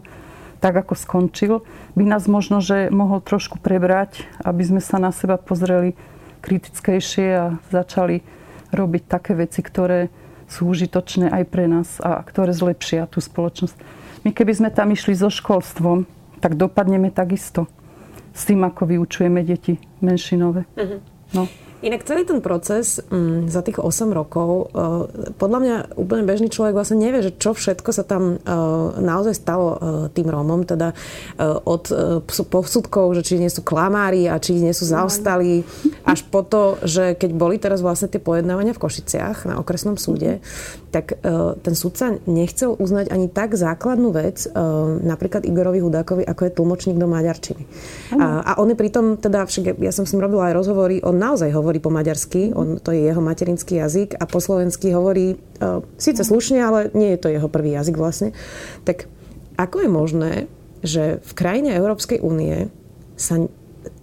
tak 0.64 0.80
ako 0.80 0.96
skončil, 0.96 1.54
by 1.94 2.04
nás 2.08 2.26
možno, 2.32 2.64
že 2.64 2.88
mohol 2.90 3.20
trošku 3.20 3.60
prebrať, 3.60 4.24
aby 4.42 4.64
sme 4.64 4.82
sa 4.82 4.98
na 4.98 5.12
seba 5.12 5.36
pozreli 5.36 5.94
kritickejšie 6.40 7.28
a 7.36 7.46
začali 7.70 8.24
robiť 8.72 9.04
také 9.06 9.36
veci, 9.36 9.60
ktoré 9.60 10.10
sú 10.48 10.72
užitočné 10.72 11.30
aj 11.30 11.44
pre 11.52 11.66
nás 11.68 12.00
a 12.00 12.24
ktoré 12.24 12.56
zlepšia 12.56 13.12
tú 13.12 13.20
spoločnosť. 13.20 13.76
My 14.24 14.32
keby 14.34 14.54
sme 14.58 14.70
tam 14.74 14.90
išli 14.90 15.14
so 15.14 15.30
školstvom, 15.30 16.08
tak 16.40 16.58
dopadneme 16.58 17.12
takisto 17.12 17.68
s 18.34 18.46
tým, 18.48 18.64
ako 18.66 18.90
vyučujeme 18.90 19.42
deti 19.46 19.78
menšinové. 20.02 20.66
Uh-huh. 20.78 21.00
No. 21.34 21.44
Inak 21.86 22.02
celý 22.02 22.26
ten 22.26 22.42
proces 22.42 22.98
m, 23.14 23.46
mm, 23.46 23.54
za 23.54 23.62
tých 23.62 23.78
8 23.78 24.10
rokov, 24.10 24.74
uh, 24.74 25.06
podľa 25.38 25.60
mňa 25.62 25.76
úplne 26.02 26.26
bežný 26.26 26.50
človek 26.50 26.74
vlastne 26.74 26.98
nevie, 26.98 27.22
že 27.22 27.38
čo 27.38 27.54
všetko 27.54 27.94
sa 27.94 28.02
tam 28.02 28.42
uh, 28.42 28.98
naozaj 28.98 29.38
stalo 29.38 29.68
uh, 29.70 29.78
tým 30.10 30.26
Rómom, 30.26 30.66
teda 30.66 30.98
uh, 30.98 31.62
od 31.62 31.86
uh, 31.94 32.26
posudkov, 32.26 33.14
že 33.14 33.22
či 33.22 33.38
nie 33.38 33.54
sú 33.54 33.62
klamári 33.62 34.26
a 34.26 34.42
či 34.42 34.58
nie 34.58 34.74
sú 34.74 34.90
zaostali, 34.90 35.62
až 36.10 36.26
po 36.26 36.42
to, 36.42 36.82
že 36.82 37.14
keď 37.22 37.32
boli 37.38 37.62
teraz 37.62 37.86
vlastne 37.86 38.10
tie 38.10 38.18
pojednávania 38.18 38.74
v 38.74 38.82
Košiciach 38.82 39.46
na 39.46 39.62
okresnom 39.62 40.02
súde, 40.02 40.42
tak 40.96 41.20
uh, 41.20 41.60
ten 41.60 41.76
súdca 41.76 42.16
nechcel 42.24 42.72
uznať 42.72 43.12
ani 43.12 43.28
tak 43.28 43.60
základnú 43.60 44.16
vec, 44.16 44.48
uh, 44.48 44.96
napríklad 45.04 45.44
Igorovi 45.44 45.84
Hudákovi, 45.84 46.24
ako 46.24 46.42
je 46.48 46.56
tlmočník 46.56 46.96
do 46.96 47.12
maďarčiny. 47.12 47.68
A, 48.16 48.42
a 48.42 48.52
on 48.64 48.72
je 48.72 48.80
pritom, 48.80 49.20
teda 49.20 49.44
však 49.44 49.76
ja 49.84 49.92
som 49.92 50.08
s 50.08 50.16
ním 50.16 50.24
robila 50.24 50.50
aj 50.50 50.56
rozhovory, 50.56 51.04
on 51.04 51.20
naozaj 51.20 51.52
hovorí 51.52 51.66
hovorí 51.66 51.82
po 51.82 51.90
maďarsky, 51.90 52.54
on, 52.54 52.78
to 52.78 52.94
je 52.94 53.10
jeho 53.10 53.20
materinský 53.20 53.82
jazyk 53.82 54.22
a 54.22 54.30
po 54.30 54.38
slovensky 54.38 54.94
hovorí 54.94 55.34
uh, 55.34 55.82
síce 55.98 56.22
slušne, 56.22 56.62
ale 56.62 56.94
nie 56.94 57.18
je 57.18 57.20
to 57.26 57.34
jeho 57.34 57.50
prvý 57.50 57.74
jazyk 57.74 57.98
vlastne. 57.98 58.32
Tak 58.86 59.10
ako 59.58 59.82
je 59.82 59.90
možné, 59.90 60.32
že 60.86 61.18
v 61.26 61.32
krajine 61.34 61.74
Európskej 61.74 62.22
únie 62.22 62.70
sa, 63.18 63.44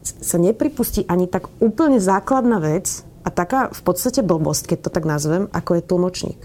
sa 0.02 0.36
nepripustí 0.42 1.06
ani 1.06 1.30
tak 1.30 1.48
úplne 1.62 2.02
základná 2.02 2.58
vec 2.58 3.06
a 3.22 3.30
taká 3.30 3.70
v 3.70 3.80
podstate 3.86 4.20
blbosť, 4.26 4.74
keď 4.74 4.78
to 4.82 4.90
tak 4.90 5.06
nazvem, 5.06 5.46
ako 5.54 5.78
je 5.78 5.86
tlmočník? 5.86 6.40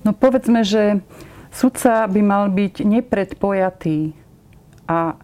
No 0.00 0.16
povedzme, 0.16 0.64
že 0.64 1.04
sudca 1.52 2.08
by 2.08 2.20
mal 2.24 2.48
byť 2.48 2.74
nepredpojatý 2.84 4.16
a 4.88 5.18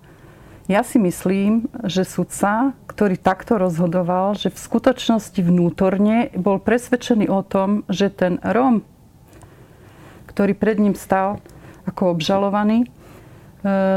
ja 0.66 0.82
si 0.82 0.98
myslím, 0.98 1.70
že 1.86 2.02
sudca, 2.02 2.74
ktorý 2.90 3.14
takto 3.14 3.54
rozhodoval, 3.54 4.34
že 4.34 4.50
v 4.50 4.58
skutočnosti 4.58 5.38
vnútorne 5.38 6.34
bol 6.34 6.58
presvedčený 6.58 7.30
o 7.30 7.46
tom, 7.46 7.86
že 7.86 8.10
ten 8.10 8.42
Róm, 8.42 8.82
ktorý 10.26 10.58
pred 10.58 10.82
ním 10.82 10.98
stal 10.98 11.38
ako 11.86 12.18
obžalovaný, 12.18 12.82
e, 12.82 12.88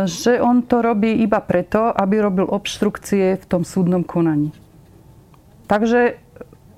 že 0.06 0.38
on 0.38 0.62
to 0.62 0.86
robí 0.86 1.10
iba 1.26 1.42
preto, 1.42 1.90
aby 1.90 2.22
robil 2.22 2.46
obštrukcie 2.46 3.42
v 3.42 3.46
tom 3.50 3.66
súdnom 3.66 4.06
konaní. 4.06 4.54
Takže 5.66 6.22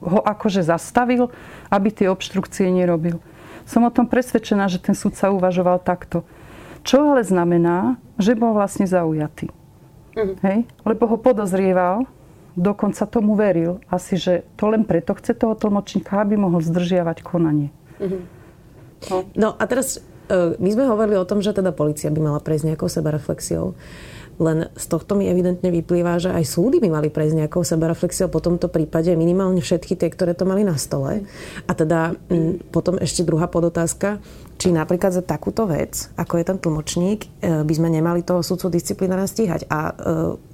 ho 0.01 0.23
akože 0.23 0.63
zastavil, 0.63 1.29
aby 1.67 1.91
tie 1.91 2.07
obštrukcie 2.07 2.71
nerobil. 2.71 3.19
Som 3.65 3.87
o 3.87 3.91
tom 3.93 4.09
presvedčená, 4.09 4.67
že 4.67 4.81
ten 4.81 4.97
sudca 4.97 5.29
uvažoval 5.31 5.81
takto. 5.81 6.25
Čo 6.81 7.13
ale 7.13 7.21
znamená, 7.21 8.01
že 8.17 8.33
bol 8.33 8.57
vlastne 8.57 8.89
zaujatý. 8.89 9.53
Uh-huh. 10.17 10.35
Hej? 10.41 10.65
Lebo 10.83 11.05
ho 11.07 11.17
podozrieval, 11.21 12.09
dokonca 12.57 13.05
tomu 13.07 13.37
veril. 13.37 13.79
Asi, 13.87 14.17
že 14.17 14.43
to 14.57 14.67
len 14.71 14.83
preto 14.83 15.15
chce 15.15 15.37
toho 15.37 15.55
tlmočníka, 15.55 16.19
aby 16.19 16.35
mohol 16.35 16.59
zdržiavať 16.59 17.23
konanie. 17.23 17.69
No. 19.09 19.17
no 19.33 19.49
a 19.55 19.63
teraz 19.69 20.01
e, 20.27 20.57
my 20.57 20.69
sme 20.73 20.85
hovorili 20.89 21.17
o 21.17 21.25
tom, 21.25 21.39
že 21.39 21.55
teda 21.55 21.73
policia 21.73 22.11
by 22.13 22.19
mala 22.21 22.39
prejsť 22.43 22.73
nejakou 22.73 22.89
sebareflexiou. 22.89 23.77
Len 24.41 24.73
z 24.73 24.85
tohto 24.89 25.13
mi 25.13 25.29
evidentne 25.29 25.69
vyplýva, 25.69 26.17
že 26.17 26.33
aj 26.33 26.49
súdy 26.49 26.81
by 26.81 26.89
mali 26.89 27.13
prejsť 27.13 27.45
nejakou 27.45 27.61
sebareflexiou 27.61 28.25
po 28.33 28.41
tomto 28.41 28.73
prípade, 28.73 29.13
minimálne 29.13 29.61
všetky 29.61 29.93
tie, 29.93 30.09
ktoré 30.09 30.33
to 30.33 30.49
mali 30.49 30.65
na 30.65 30.81
stole. 30.81 31.29
A 31.69 31.71
teda 31.77 32.17
m, 32.33 32.57
potom 32.73 32.97
ešte 32.97 33.21
druhá 33.21 33.45
podotázka 33.45 34.17
či 34.61 34.69
napríklad 34.69 35.09
za 35.09 35.25
takúto 35.25 35.65
vec, 35.65 36.13
ako 36.13 36.37
je 36.37 36.45
ten 36.45 36.57
tlmočník, 36.61 37.25
e, 37.25 37.65
by 37.65 37.73
sme 37.73 37.89
nemali 37.89 38.21
toho 38.21 38.45
sudcu 38.45 38.69
disciplinárne 38.69 39.25
stíhať. 39.25 39.65
A 39.65 39.79
e, 39.89 39.93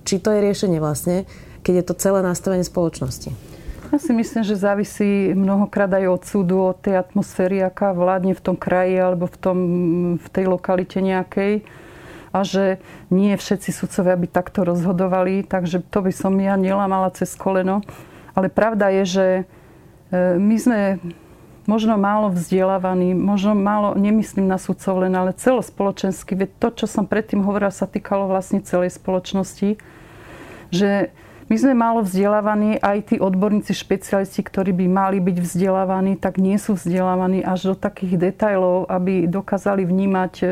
či 0.08 0.24
to 0.24 0.32
je 0.32 0.40
riešenie 0.40 0.80
vlastne, 0.80 1.28
keď 1.60 1.84
je 1.84 1.86
to 1.92 1.94
celé 2.00 2.24
nastavenie 2.24 2.64
spoločnosti? 2.64 3.36
Ja 3.92 4.00
si 4.00 4.16
myslím, 4.16 4.48
že 4.48 4.56
závisí 4.56 5.36
mnohokrát 5.36 5.92
aj 5.92 6.08
od 6.08 6.24
súdu, 6.24 6.56
od 6.72 6.80
tej 6.80 7.04
atmosféry, 7.04 7.60
aká 7.60 7.92
vládne 7.92 8.32
v 8.32 8.44
tom 8.44 8.56
kraji 8.56 8.96
alebo 8.96 9.28
v, 9.28 9.38
tom, 9.40 9.58
v 10.20 10.28
tej 10.32 10.46
lokalite 10.48 11.04
nejakej. 11.04 11.68
A 12.36 12.44
že 12.44 12.84
nie 13.08 13.36
všetci 13.36 13.72
sudcovia 13.72 14.20
by 14.20 14.28
takto 14.28 14.68
rozhodovali, 14.68 15.48
takže 15.48 15.84
to 15.88 16.04
by 16.04 16.12
som 16.12 16.36
ja 16.40 16.60
nelamala 16.60 17.12
cez 17.16 17.34
koleno. 17.36 17.84
Ale 18.38 18.52
pravda 18.52 18.92
je, 19.02 19.04
že 19.06 19.26
e, 19.38 19.44
my 20.38 20.56
sme 20.60 20.80
možno 21.68 22.00
málo 22.00 22.32
vzdelávaní, 22.32 23.12
možno 23.12 23.52
málo, 23.54 23.94
nemyslím 24.00 24.48
na 24.48 24.56
sudcov 24.56 25.04
len, 25.04 25.14
ale 25.14 25.36
celospoločensky. 25.36 26.34
Veď 26.34 26.50
to, 26.58 26.68
čo 26.84 26.86
som 26.88 27.04
predtým 27.04 27.44
hovorila, 27.44 27.76
sa 27.76 27.86
týkalo 27.86 28.32
vlastne 28.32 28.64
celej 28.64 28.96
spoločnosti. 28.96 29.76
Že 30.72 31.12
my 31.48 31.56
sme 31.56 31.74
málo 31.80 32.04
vzdelávaní, 32.04 32.76
aj 32.76 33.14
tí 33.14 33.16
odborníci, 33.24 33.72
špecialisti, 33.72 34.44
ktorí 34.44 34.76
by 34.76 34.86
mali 34.92 35.18
byť 35.24 35.38
vzdelávaní, 35.40 36.20
tak 36.20 36.44
nie 36.44 36.60
sú 36.60 36.76
vzdelávaní 36.76 37.40
až 37.40 37.72
do 37.72 37.76
takých 37.80 38.20
detajlov, 38.20 38.92
aby 38.92 39.32
dokázali 39.32 39.88
vnímať 39.88 40.34
e, 40.44 40.46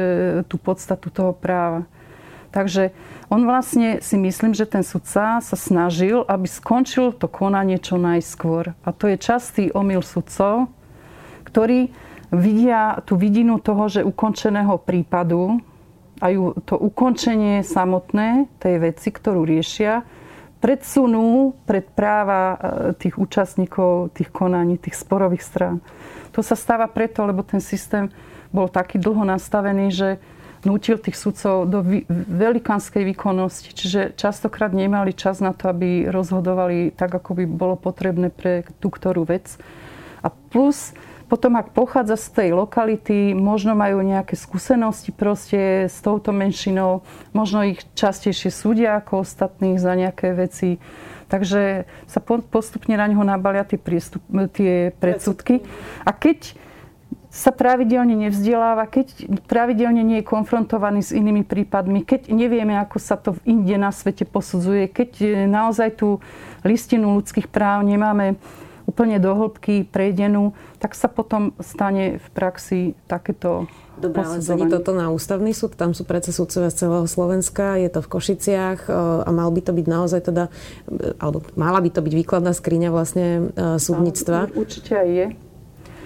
tú 0.47 0.55
podstatu 0.55 1.11
toho 1.11 1.35
práva. 1.35 1.83
Takže 2.55 2.95
on 3.27 3.43
vlastne 3.43 3.99
si 3.99 4.15
myslím, 4.15 4.55
že 4.55 4.63
ten 4.63 4.87
sudca 4.87 5.43
sa 5.43 5.57
snažil, 5.59 6.23
aby 6.23 6.47
skončil 6.47 7.11
to 7.11 7.27
konanie 7.27 7.75
čo 7.75 7.99
najskôr. 7.99 8.71
A 8.87 8.95
to 8.95 9.11
je 9.11 9.19
častý 9.19 9.75
omyl 9.75 9.99
sudcov, 9.99 10.71
ktorí 11.43 11.91
vidia 12.31 13.03
tú 13.03 13.19
vidinu 13.19 13.59
toho, 13.59 13.91
že 13.91 14.07
ukončeného 14.07 14.79
prípadu 14.79 15.59
a 16.23 16.31
to 16.63 16.79
ukončenie 16.79 17.59
samotné 17.67 18.47
tej 18.63 18.75
veci, 18.79 19.11
ktorú 19.11 19.43
riešia, 19.43 20.07
predsunú 20.65 21.53
pred 21.69 21.85
práva 21.93 22.41
e, 22.41 22.57
tých 22.97 23.21
účastníkov, 23.21 24.17
tých 24.17 24.33
konaní, 24.33 24.81
tých 24.81 24.97
sporových 24.97 25.45
strán. 25.45 25.77
To 26.33 26.41
sa 26.41 26.57
stáva 26.57 26.89
preto, 26.89 27.21
lebo 27.21 27.45
ten 27.45 27.61
systém 27.61 28.09
bol 28.49 28.65
taký 28.65 28.97
dlho 28.97 29.21
nastavený, 29.29 29.93
že 29.93 30.09
nútil 30.65 30.97
tých 30.97 31.21
sudcov 31.21 31.69
do 31.69 31.85
velikánskej 32.09 33.05
výkonnosti. 33.13 33.77
Čiže 33.77 34.17
častokrát 34.17 34.73
nemali 34.73 35.13
čas 35.13 35.37
na 35.37 35.53
to, 35.53 35.69
aby 35.69 36.09
rozhodovali 36.09 36.89
tak, 36.97 37.13
ako 37.13 37.37
by 37.37 37.45
bolo 37.45 37.77
potrebné 37.77 38.33
pre 38.33 38.65
tú 38.81 38.89
ktorú 38.89 39.21
vec. 39.29 39.61
A 40.25 40.33
plus 40.33 40.97
potom, 41.35 41.59
ak 41.59 41.75
pochádza 41.75 42.15
z 42.15 42.27
tej 42.31 42.49
lokality, 42.55 43.35
možno 43.35 43.75
majú 43.75 43.99
nejaké 43.99 44.39
skúsenosti 44.39 45.11
proste 45.11 45.91
s 45.91 45.99
touto 45.99 46.31
menšinou, 46.31 47.03
možno 47.35 47.67
ich 47.67 47.83
častejšie 47.91 48.55
súdia 48.55 48.95
ako 49.03 49.27
ostatných 49.27 49.75
za 49.75 49.99
nejaké 49.99 50.31
veci. 50.31 50.79
Takže 51.27 51.83
sa 52.07 52.19
postupne 52.23 52.95
na 52.95 53.11
ňo 53.11 53.27
nabalia 53.27 53.67
tie, 53.67 53.75
priestup, 53.75 54.23
tie 54.55 54.95
predsudky. 54.95 55.59
A 56.07 56.15
keď 56.15 56.55
sa 57.27 57.51
pravidelne 57.51 58.15
nevzdeláva, 58.15 58.87
keď 58.87 59.27
pravidelne 59.43 60.07
nie 60.07 60.23
je 60.23 60.31
konfrontovaný 60.31 61.03
s 61.03 61.11
inými 61.11 61.43
prípadmi, 61.43 62.07
keď 62.07 62.31
nevieme, 62.31 62.79
ako 62.79 62.95
sa 62.95 63.19
to 63.19 63.35
inde 63.43 63.75
na 63.75 63.91
svete 63.91 64.23
posudzuje, 64.23 64.87
keď 64.87 65.43
naozaj 65.51 65.99
tú 65.99 66.23
listinu 66.63 67.19
ľudských 67.19 67.51
práv 67.51 67.83
nemáme 67.83 68.39
úplne 68.85 69.17
do 69.17 69.33
hĺbky 69.33 69.85
prejdenú, 69.85 70.53
tak 70.77 70.93
sa 70.93 71.09
potom 71.09 71.53
stane 71.59 72.21
v 72.21 72.27
praxi 72.33 72.81
takéto 73.09 73.65
Dobre, 73.95 74.27
ale 74.27 74.43
sedí 74.43 74.67
toto 74.67 74.91
na 74.91 75.07
ústavný 75.07 75.55
súd, 75.55 75.79
tam 75.79 75.95
sú 75.95 76.03
predsa 76.03 76.35
súdcovia 76.35 76.67
z 76.67 76.83
celého 76.83 77.07
Slovenska, 77.07 77.79
je 77.79 77.87
to 77.87 78.03
v 78.03 78.11
Košiciach 78.11 78.79
e, 78.85 78.93
a 79.23 79.29
mal 79.31 79.47
by 79.55 79.61
to 79.63 79.71
byť 79.71 79.85
naozaj 79.87 80.19
teda, 80.19 80.51
e, 80.91 81.15
alebo 81.15 81.39
mala 81.55 81.79
by 81.79 81.89
to 81.95 82.03
byť 82.03 82.13
výkladná 82.13 82.51
skriňa 82.51 82.91
vlastne 82.91 83.55
e, 83.55 83.79
súdnictva. 83.79 84.51
Určite 84.51 84.99
aj 84.99 85.09
je. 85.09 85.27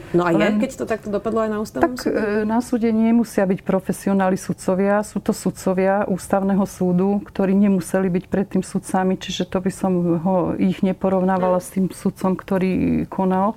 No 0.09 0.25
a 0.25 0.33
je, 0.33 0.41
Len, 0.41 0.57
keď 0.57 0.71
to 0.73 0.85
takto 0.89 1.13
dopadlo 1.13 1.45
aj 1.45 1.49
na 1.53 1.57
ústavnom 1.61 1.93
tak, 1.93 2.01
súde? 2.01 2.17
Tak 2.17 2.49
na 2.49 2.59
súde 2.65 2.89
nemusia 2.89 3.45
byť 3.45 3.61
profesionáli 3.61 4.41
sudcovia. 4.41 5.05
Sú 5.05 5.21
to 5.21 5.37
sudcovia 5.37 6.09
ústavného 6.09 6.65
súdu, 6.65 7.21
ktorí 7.29 7.53
nemuseli 7.53 8.09
byť 8.09 8.25
predtým 8.25 8.65
sudcami, 8.65 9.21
čiže 9.21 9.45
to 9.45 9.61
by 9.61 9.69
som 9.69 9.93
ho, 10.25 10.35
ich 10.57 10.81
neporovnávala 10.81 11.61
s 11.61 11.77
tým 11.77 11.93
sudcom, 11.93 12.33
ktorý 12.33 13.05
konal 13.05 13.53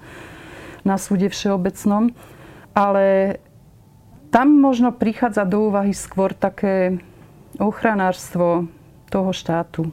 na 0.84 1.00
súde 1.00 1.32
všeobecnom. 1.32 2.12
Ale 2.76 3.40
tam 4.28 4.52
možno 4.52 4.92
prichádza 4.92 5.48
do 5.48 5.72
úvahy 5.72 5.96
skôr 5.96 6.36
také 6.36 7.00
ochranárstvo 7.56 8.68
toho 9.08 9.32
štátu, 9.32 9.88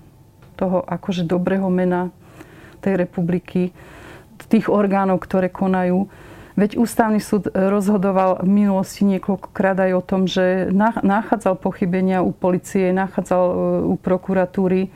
toho 0.60 0.84
akože 0.84 1.24
dobrého 1.24 1.72
mena 1.72 2.12
tej 2.84 3.00
republiky, 3.00 3.72
tých 4.48 4.72
orgánov, 4.72 5.20
ktoré 5.20 5.52
konajú 5.52 6.08
Veď 6.60 6.76
ústavný 6.76 7.24
súd 7.24 7.48
rozhodoval 7.56 8.44
v 8.44 8.52
minulosti 8.52 9.08
niekoľkokrát 9.08 9.80
aj 9.80 9.92
o 9.96 10.04
tom, 10.04 10.28
že 10.28 10.68
nachádzal 11.00 11.56
pochybenia 11.56 12.20
u 12.20 12.36
policie, 12.36 12.92
nachádzal 12.92 13.44
e, 13.48 13.56
u 13.88 13.96
prokuratúry, 13.96 14.92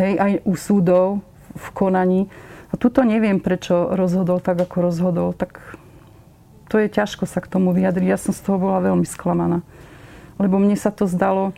hej, 0.00 0.12
aj 0.16 0.32
u 0.48 0.56
súdov 0.56 1.20
v 1.52 1.66
konaní. 1.76 2.32
A 2.72 2.80
tuto 2.80 3.04
neviem, 3.04 3.36
prečo 3.36 3.92
rozhodol 3.92 4.40
tak, 4.40 4.64
ako 4.64 4.76
rozhodol. 4.80 5.28
Tak 5.36 5.76
to 6.72 6.80
je 6.80 6.88
ťažko 6.88 7.28
sa 7.28 7.44
k 7.44 7.52
tomu 7.52 7.76
vyjadriť. 7.76 8.08
Ja 8.08 8.16
som 8.16 8.32
z 8.32 8.40
toho 8.40 8.56
bola 8.56 8.80
veľmi 8.80 9.04
sklamaná. 9.04 9.60
Lebo 10.40 10.56
mne 10.56 10.74
sa 10.80 10.88
to 10.88 11.04
zdalo 11.04 11.52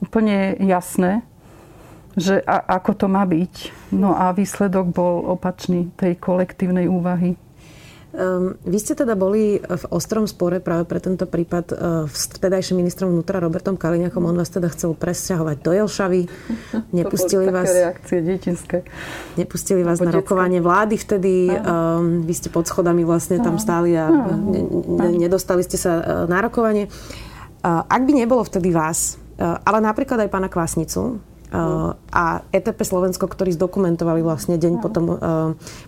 úplne 0.00 0.56
jasné, 0.56 1.20
že 2.16 2.40
a, 2.48 2.80
ako 2.80 2.96
to 2.96 3.06
má 3.12 3.28
byť. 3.28 3.76
No 3.92 4.16
a 4.16 4.32
výsledok 4.32 4.88
bol 4.88 5.20
opačný 5.36 5.92
tej 6.00 6.16
kolektívnej 6.16 6.88
úvahy. 6.88 7.36
Um, 8.16 8.56
vy 8.64 8.78
ste 8.80 8.96
teda 8.96 9.12
boli 9.12 9.60
v 9.60 9.84
ostrom 9.92 10.24
spore 10.24 10.56
práve 10.64 10.88
pre 10.88 11.04
tento 11.04 11.28
prípad 11.28 11.64
uh, 11.68 11.76
s 12.08 12.32
vtedajším 12.32 12.80
ministrom 12.80 13.12
vnútra 13.12 13.44
Robertom 13.44 13.76
Kaliňakom. 13.76 14.24
On 14.24 14.32
vás 14.32 14.48
teda 14.48 14.72
chcel 14.72 14.96
presťahovať 14.96 15.56
do 15.60 15.70
Jelšavy. 15.76 16.22
Nepustili 16.96 17.52
vás... 17.52 17.68
reakcie 17.68 18.24
detinské. 18.24 18.88
Nepustili 19.36 19.84
vás 19.84 20.00
na 20.00 20.08
rokovanie 20.08 20.64
vlády 20.64 20.96
vtedy. 20.96 21.52
Um, 21.52 22.24
vy 22.24 22.32
ste 22.32 22.48
pod 22.48 22.64
schodami 22.64 23.04
vlastne 23.04 23.36
tam 23.44 23.60
stáli 23.60 23.92
a 23.92 24.08
ne, 24.08 24.64
ne, 24.64 25.28
nedostali 25.28 25.60
ste 25.60 25.76
sa 25.76 26.00
uh, 26.00 26.04
na 26.24 26.40
rokovanie. 26.40 26.88
Ak 27.66 28.02
by 28.06 28.12
nebolo 28.14 28.46
vtedy 28.46 28.70
vás, 28.70 29.18
ale 29.36 29.82
napríklad 29.82 30.22
aj 30.22 30.30
pána 30.30 30.46
A 31.52 32.42
ETP 32.50 32.82
Slovensko, 32.82 33.30
ktorí 33.30 33.54
zdokumentovali 33.54 34.18
vlastne 34.24 34.58
deň 34.58 34.72
no. 34.76 34.82
potom, 34.82 35.04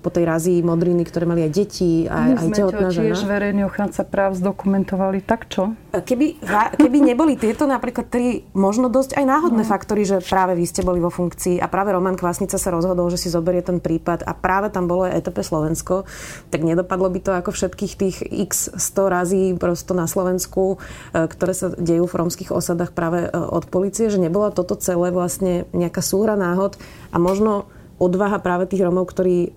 po 0.00 0.10
tej 0.12 0.24
razii 0.24 0.62
modriny, 0.62 1.02
ktoré 1.02 1.26
mali 1.26 1.42
aj 1.46 1.52
deti, 1.52 2.06
aj, 2.06 2.30
aj 2.38 2.48
tehotná 2.54 2.88
žena. 2.94 3.10
tiež 3.10 3.26
verejný 3.26 3.66
ochranca 3.66 4.06
práv 4.06 4.38
zdokumentovali. 4.38 5.18
Tak 5.18 5.50
čo? 5.50 5.74
Keby, 6.04 6.44
keby 6.76 6.98
neboli 7.00 7.40
tieto 7.40 7.64
napríklad 7.64 8.12
tri 8.12 8.44
možno 8.52 8.92
dosť 8.92 9.16
aj 9.16 9.24
náhodné 9.24 9.62
no. 9.64 9.68
faktory, 9.68 10.04
že 10.04 10.20
práve 10.20 10.58
vy 10.58 10.64
ste 10.68 10.84
boli 10.84 11.00
vo 11.00 11.08
funkcii 11.08 11.62
a 11.62 11.66
práve 11.70 11.96
Roman 11.96 12.18
Kvasnica 12.18 12.60
sa 12.60 12.70
rozhodol, 12.74 13.08
že 13.08 13.16
si 13.16 13.32
zoberie 13.32 13.64
ten 13.64 13.80
prípad 13.80 14.26
a 14.28 14.36
práve 14.36 14.68
tam 14.68 14.84
bolo 14.84 15.08
aj 15.08 15.24
ETP 15.24 15.40
Slovensko, 15.40 16.04
tak 16.52 16.60
nedopadlo 16.60 17.08
by 17.08 17.20
to 17.24 17.30
ako 17.32 17.50
všetkých 17.56 17.92
tých 17.96 18.16
x 18.26 18.74
100 18.76 19.14
razí 19.16 19.42
prosto 19.56 19.96
na 19.96 20.04
Slovensku, 20.04 20.76
e, 21.14 21.24
ktoré 21.24 21.52
sa 21.56 21.72
dejú 21.72 22.04
v 22.04 22.18
romských 22.20 22.52
osadách 22.52 22.92
práve 22.92 23.26
e, 23.26 23.30
od 23.32 23.64
policie, 23.70 24.12
že 24.12 24.20
nebola 24.20 24.52
toto 24.52 24.76
celé 24.76 25.08
vlastne 25.08 25.38
vlastne 25.38 25.70
nejaká 25.70 26.02
súhra 26.02 26.34
náhod 26.34 26.74
a 27.14 27.16
možno 27.22 27.70
odvaha 28.02 28.42
práve 28.42 28.66
tých 28.66 28.82
Romov, 28.82 29.06
ktorí 29.10 29.54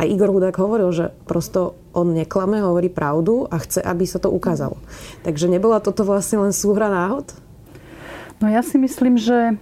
aj 0.00 0.08
Igor 0.08 0.32
Hudák 0.32 0.56
hovoril, 0.56 0.88
že 0.96 1.12
prosto 1.28 1.76
on 1.92 2.16
neklame, 2.16 2.64
hovorí 2.64 2.88
pravdu 2.88 3.44
a 3.52 3.60
chce, 3.60 3.84
aby 3.84 4.08
sa 4.08 4.16
to 4.16 4.32
ukázalo. 4.32 4.80
Takže 5.20 5.44
nebola 5.52 5.84
toto 5.84 6.08
vlastne 6.08 6.40
len 6.40 6.56
súhra 6.56 6.88
náhod? 6.88 7.36
No 8.40 8.48
ja 8.48 8.64
si 8.64 8.80
myslím, 8.80 9.20
že 9.20 9.60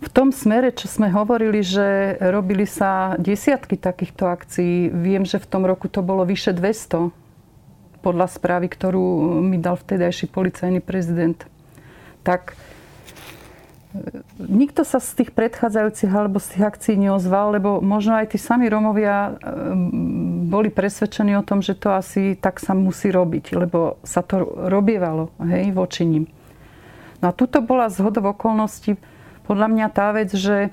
v 0.00 0.08
tom 0.10 0.34
smere, 0.34 0.74
čo 0.74 0.90
sme 0.90 1.12
hovorili, 1.12 1.62
že 1.62 2.18
robili 2.18 2.66
sa 2.66 3.14
desiatky 3.20 3.78
takýchto 3.78 4.26
akcií, 4.26 4.90
viem, 4.90 5.22
že 5.22 5.38
v 5.38 5.46
tom 5.46 5.62
roku 5.62 5.86
to 5.86 6.02
bolo 6.02 6.26
vyše 6.26 6.50
200 6.50 7.14
podľa 8.00 8.26
správy, 8.32 8.66
ktorú 8.72 9.38
mi 9.44 9.60
dal 9.60 9.76
vtedajší 9.76 10.32
policajný 10.32 10.80
prezident. 10.80 11.36
Tak 12.24 12.56
Nikto 14.38 14.86
sa 14.86 15.02
z 15.02 15.18
tých 15.18 15.30
predchádzajúcich 15.34 16.12
alebo 16.14 16.38
z 16.38 16.54
tých 16.54 16.62
akcií 16.62 16.94
neozval, 16.94 17.58
lebo 17.58 17.82
možno 17.82 18.14
aj 18.22 18.30
tí 18.30 18.38
sami 18.38 18.70
Romovia 18.70 19.34
ehm, 19.34 20.46
boli 20.46 20.70
presvedčení 20.70 21.34
o 21.34 21.42
tom, 21.42 21.58
že 21.58 21.74
to 21.74 21.90
asi 21.90 22.38
tak 22.38 22.62
sa 22.62 22.70
musí 22.70 23.10
robiť, 23.10 23.58
lebo 23.58 23.98
sa 24.06 24.22
to 24.22 24.46
robievalo 24.70 25.34
hej, 25.42 25.74
voči 25.74 26.06
ním. 26.06 26.30
No 27.18 27.30
a 27.30 27.36
tuto 27.36 27.58
bola 27.60 27.90
zhodov 27.90 28.38
okolností 28.38 28.94
podľa 29.50 29.66
mňa 29.66 29.86
tá 29.90 30.14
vec, 30.14 30.30
že 30.30 30.70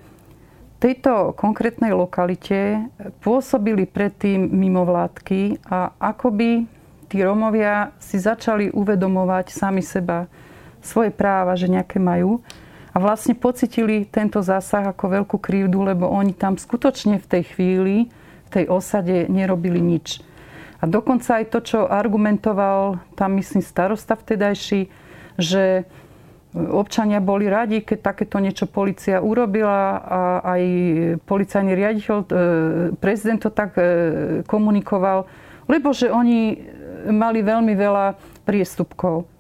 tejto 0.78 1.34
konkrétnej 1.34 1.98
lokalite 1.98 2.86
pôsobili 3.26 3.90
predtým 3.90 4.46
mimovládky 4.54 5.66
a 5.66 5.98
akoby 5.98 6.70
tí 7.10 7.18
Romovia 7.26 7.98
si 7.98 8.22
začali 8.22 8.70
uvedomovať 8.70 9.50
sami 9.50 9.82
seba 9.82 10.30
svoje 10.86 11.10
práva, 11.10 11.58
že 11.58 11.66
nejaké 11.66 11.98
majú 11.98 12.46
a 12.98 13.00
vlastne 13.00 13.38
pocitili 13.38 14.10
tento 14.10 14.42
zásah 14.42 14.90
ako 14.90 15.22
veľkú 15.22 15.38
krivdu, 15.38 15.86
lebo 15.86 16.10
oni 16.10 16.34
tam 16.34 16.58
skutočne 16.58 17.22
v 17.22 17.30
tej 17.30 17.44
chvíli, 17.54 18.10
v 18.10 18.50
tej 18.50 18.66
osade 18.74 19.30
nerobili 19.30 19.78
nič. 19.78 20.26
A 20.82 20.90
dokonca 20.90 21.38
aj 21.38 21.46
to, 21.54 21.62
čo 21.62 21.80
argumentoval 21.86 22.98
tam, 23.14 23.38
myslím, 23.38 23.62
starosta 23.62 24.18
vtedajší, 24.18 24.90
že 25.38 25.86
občania 26.58 27.22
boli 27.22 27.46
radi, 27.46 27.86
keď 27.86 28.02
takéto 28.02 28.42
niečo 28.42 28.66
policia 28.66 29.22
urobila 29.22 30.02
a 30.02 30.22
aj 30.58 30.62
policajný 31.22 31.78
riaditeľ, 31.78 32.18
e, 32.18 32.28
prezident 32.98 33.46
to 33.46 33.54
tak 33.54 33.78
e, 33.78 33.86
komunikoval, 34.50 35.30
lebo 35.70 35.94
že 35.94 36.10
oni 36.10 36.58
mali 37.14 37.46
veľmi 37.46 37.78
veľa 37.78 38.18
priestupkov. 38.42 39.37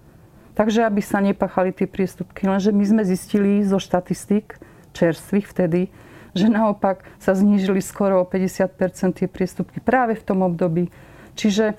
Takže 0.57 0.89
aby 0.89 1.05
sa 1.05 1.21
nepáchali 1.21 1.69
tie 1.69 1.85
priestupky. 1.85 2.49
Lenže 2.49 2.73
my 2.73 2.81
sme 2.81 3.03
zistili 3.05 3.61
zo 3.61 3.77
štatistík 3.77 4.57
čerstvých 4.97 5.45
vtedy, 5.45 5.93
že 6.33 6.49
naopak 6.49 7.05
sa 7.21 7.37
znížili 7.37 7.77
skoro 7.77 8.25
o 8.25 8.25
50 8.25 8.65
tie 9.13 9.29
priestupky 9.29 9.77
práve 9.77 10.17
v 10.17 10.25
tom 10.25 10.41
období. 10.41 10.89
Čiže 11.37 11.77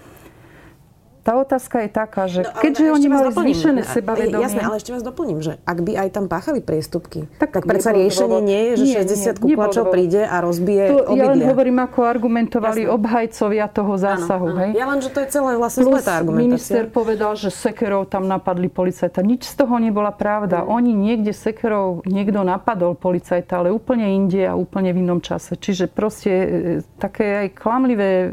tá 1.28 1.36
otázka 1.36 1.84
je 1.84 1.90
taká, 1.92 2.24
že 2.24 2.40
no, 2.40 2.56
keďže 2.56 2.84
oni 2.88 3.06
mali 3.12 3.28
doplním. 3.28 3.52
zvýšené 3.52 3.80
sebavedomie... 3.84 4.44
Jasné, 4.48 4.62
ale 4.64 4.74
ešte 4.80 4.96
vás 4.96 5.04
doplním, 5.04 5.44
že 5.44 5.60
ak 5.68 5.78
by 5.84 5.92
aj 6.00 6.08
tam 6.16 6.24
páchali 6.24 6.64
priestupky, 6.64 7.28
tak, 7.36 7.52
tak 7.52 7.68
predsa 7.68 7.92
riešenie 7.92 8.40
nie 8.40 8.60
je, 8.72 8.72
že 8.80 8.84
nie, 8.88 8.96
60 8.96 9.12
nie, 9.12 9.32
kuplačov 9.36 9.92
príde 9.92 10.24
a 10.24 10.40
rozbije 10.40 10.84
to, 10.88 11.04
obydlia. 11.12 11.20
Ja 11.20 11.24
len 11.36 11.40
hovorím, 11.44 11.84
ako 11.84 11.98
argumentovali 12.08 12.88
jasné. 12.88 12.96
obhajcovia 12.96 13.66
toho 13.68 13.92
zásahu. 14.00 14.46
Áno, 14.48 14.56
áno. 14.56 14.62
Hej? 14.64 14.70
Ja 14.72 14.86
len, 14.88 14.98
že 15.04 15.10
to 15.12 15.18
je 15.20 15.28
celé 15.28 15.52
vlastne 15.60 15.82
Plus 15.84 15.92
zletá 16.00 16.12
argumentácia. 16.16 16.48
minister 16.48 16.82
povedal, 16.88 17.32
že 17.36 17.48
sekerov 17.52 18.08
tam 18.08 18.24
napadli 18.24 18.72
policajta. 18.72 19.20
Nič 19.20 19.52
z 19.52 19.54
toho 19.60 19.76
nebola 19.76 20.16
pravda. 20.16 20.64
Mm. 20.64 20.72
Oni 20.72 20.92
niekde 20.96 21.36
sekerov, 21.36 22.08
niekto 22.08 22.40
napadol 22.40 22.96
policajta, 22.96 23.60
ale 23.60 23.68
úplne 23.68 24.08
inde 24.16 24.48
a 24.48 24.56
úplne 24.56 24.96
v 24.96 25.04
inom 25.04 25.20
čase. 25.20 25.60
Čiže 25.60 25.92
proste 25.92 26.32
e, 26.32 26.48
také 26.96 27.44
aj 27.44 27.48
klamlivé 27.52 28.08
e, 28.08 28.28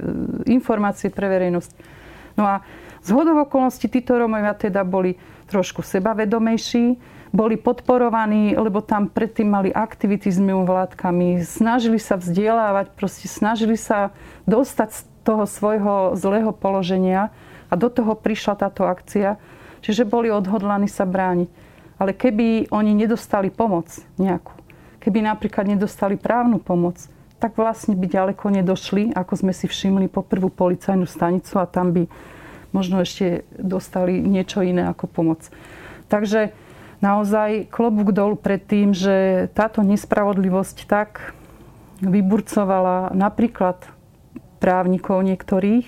informácie 0.47 1.11
pre 1.11 1.27
verejnosť. 1.27 1.91
No 2.39 2.47
a 2.47 2.63
z 3.05 3.09
hodov 3.13 3.45
okolností 3.45 3.85
títo 3.85 4.17
Romovia 4.17 4.57
teda 4.57 4.81
boli 4.81 5.13
trošku 5.45 5.85
sebavedomejší, 5.85 6.97
boli 7.29 7.53
podporovaní, 7.53 8.57
lebo 8.57 8.81
tam 8.81 9.13
predtým 9.13 9.45
mali 9.45 9.69
aktivity 9.69 10.33
s 10.33 10.41
mimovládkami, 10.41 11.45
snažili 11.45 12.01
sa 12.01 12.17
vzdielávať, 12.17 12.97
proste 12.97 13.29
snažili 13.29 13.77
sa 13.77 14.09
dostať 14.49 14.89
z 14.89 14.99
toho 15.21 15.45
svojho 15.45 16.17
zlého 16.17 16.49
položenia 16.49 17.29
a 17.69 17.73
do 17.77 17.93
toho 17.93 18.17
prišla 18.17 18.57
táto 18.57 18.89
akcia. 18.89 19.37
Čiže 19.85 20.09
boli 20.09 20.33
odhodlaní 20.33 20.89
sa 20.89 21.05
brániť. 21.05 21.49
Ale 22.01 22.17
keby 22.17 22.73
oni 22.73 22.91
nedostali 22.97 23.53
pomoc 23.53 23.87
nejakú, 24.17 24.51
keby 24.97 25.21
napríklad 25.21 25.69
nedostali 25.69 26.17
právnu 26.17 26.57
pomoc, 26.57 26.97
tak 27.37 27.53
vlastne 27.59 27.93
by 27.93 28.09
ďaleko 28.09 28.49
nedošli, 28.49 29.13
ako 29.13 29.33
sme 29.45 29.53
si 29.53 29.69
všimli 29.69 30.09
po 30.09 30.25
prvú 30.25 30.49
policajnú 30.49 31.05
stanicu 31.05 31.61
a 31.61 31.69
tam 31.69 31.93
by 31.93 32.09
možno 32.75 32.99
ešte 32.99 33.47
dostali 33.55 34.19
niečo 34.19 34.59
iné 34.59 34.91
ako 34.91 35.07
pomoc. 35.07 35.47
Takže 36.11 36.51
naozaj 36.99 37.71
klobúk 37.71 38.11
dolu 38.11 38.35
pred 38.35 38.59
tým, 38.59 38.91
že 38.91 39.47
táto 39.55 39.79
nespravodlivosť 39.79 40.83
tak 40.83 41.31
vyburcovala 42.03 43.15
napríklad 43.15 43.79
právnikov 44.59 45.23
niektorých, 45.23 45.87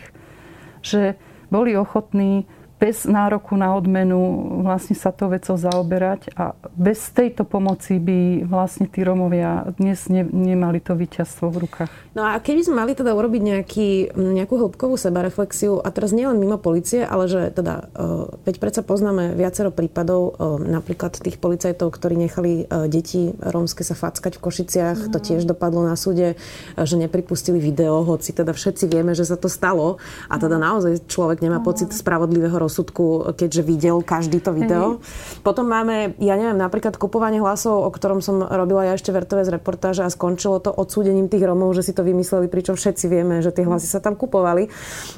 že 0.80 1.20
boli 1.52 1.76
ochotní 1.76 2.48
bez 2.78 3.10
nároku 3.10 3.58
na 3.58 3.74
odmenu 3.74 4.18
vlastne 4.62 4.94
sa 4.94 5.10
to 5.10 5.34
vecou 5.34 5.58
zaoberať 5.58 6.30
a 6.38 6.54
bez 6.78 7.10
tejto 7.10 7.42
pomoci 7.42 7.98
by 7.98 8.46
vlastne 8.46 8.86
tí 8.86 9.02
Romovia 9.02 9.66
dnes 9.82 10.06
ne, 10.14 10.22
nemali 10.22 10.78
to 10.78 10.94
víťazstvo 10.94 11.50
v 11.50 11.58
rukách. 11.66 11.92
No 12.14 12.22
a 12.22 12.38
keby 12.38 12.62
sme 12.62 12.86
mali 12.86 12.94
teda 12.94 13.18
urobiť 13.18 13.42
nejaký, 13.42 13.90
nejakú 14.14 14.62
hĺbkovú 14.62 14.94
sebareflexiu, 14.94 15.82
a 15.82 15.90
teraz 15.90 16.14
nielen 16.14 16.38
mimo 16.38 16.62
policie, 16.62 17.02
ale 17.02 17.26
že 17.26 17.50
teda, 17.50 17.90
e, 17.94 18.46
veď 18.46 18.56
predsa 18.62 18.82
poznáme 18.86 19.34
viacero 19.34 19.74
prípadov, 19.74 20.38
e, 20.38 20.70
napríklad 20.70 21.18
tých 21.18 21.42
policajtov, 21.42 21.90
ktorí 21.90 22.14
nechali 22.14 22.66
e, 22.70 22.90
deti 22.90 23.34
rómske 23.38 23.82
sa 23.82 23.98
fackať 23.98 24.38
v 24.38 24.44
Košiciach, 24.44 25.10
no. 25.10 25.12
to 25.14 25.20
tiež 25.22 25.50
dopadlo 25.50 25.82
na 25.82 25.98
súde, 25.98 26.38
že 26.78 26.96
nepripustili 26.98 27.58
video, 27.58 28.06
hoci 28.06 28.38
teda 28.38 28.54
všetci 28.54 28.86
vieme, 28.86 29.18
že 29.18 29.26
sa 29.26 29.38
to 29.38 29.50
stalo 29.50 29.98
a 30.30 30.38
teda 30.38 30.62
no. 30.62 30.66
naozaj 30.74 31.10
človek 31.10 31.42
nemá 31.42 31.62
pocit 31.62 31.90
spravodlivého 31.90 32.67
rozsudku, 32.68 33.32
keďže 33.34 33.64
videl 33.64 34.04
každý 34.04 34.44
to 34.44 34.52
video. 34.52 35.00
Mm. 35.00 35.00
Potom 35.42 35.66
máme, 35.72 36.14
ja 36.20 36.36
neviem, 36.36 36.60
napríklad 36.60 37.00
kupovanie 37.00 37.40
hlasov, 37.40 37.88
o 37.88 37.90
ktorom 37.90 38.20
som 38.20 38.44
robila 38.44 38.84
ja 38.84 39.00
ešte 39.00 39.16
vertové 39.16 39.48
z 39.48 39.56
reportáže 39.56 40.04
a 40.04 40.12
skončilo 40.12 40.60
to 40.60 40.70
odsúdením 40.76 41.32
tých 41.32 41.48
Romov, 41.48 41.72
že 41.74 41.88
si 41.88 41.96
to 41.96 42.04
vymysleli, 42.04 42.52
pričom 42.52 42.76
všetci 42.76 43.08
vieme, 43.08 43.40
že 43.40 43.56
tie 43.56 43.64
hlasy 43.64 43.88
sa 43.88 44.04
tam 44.04 44.20
kupovali. 44.20 44.68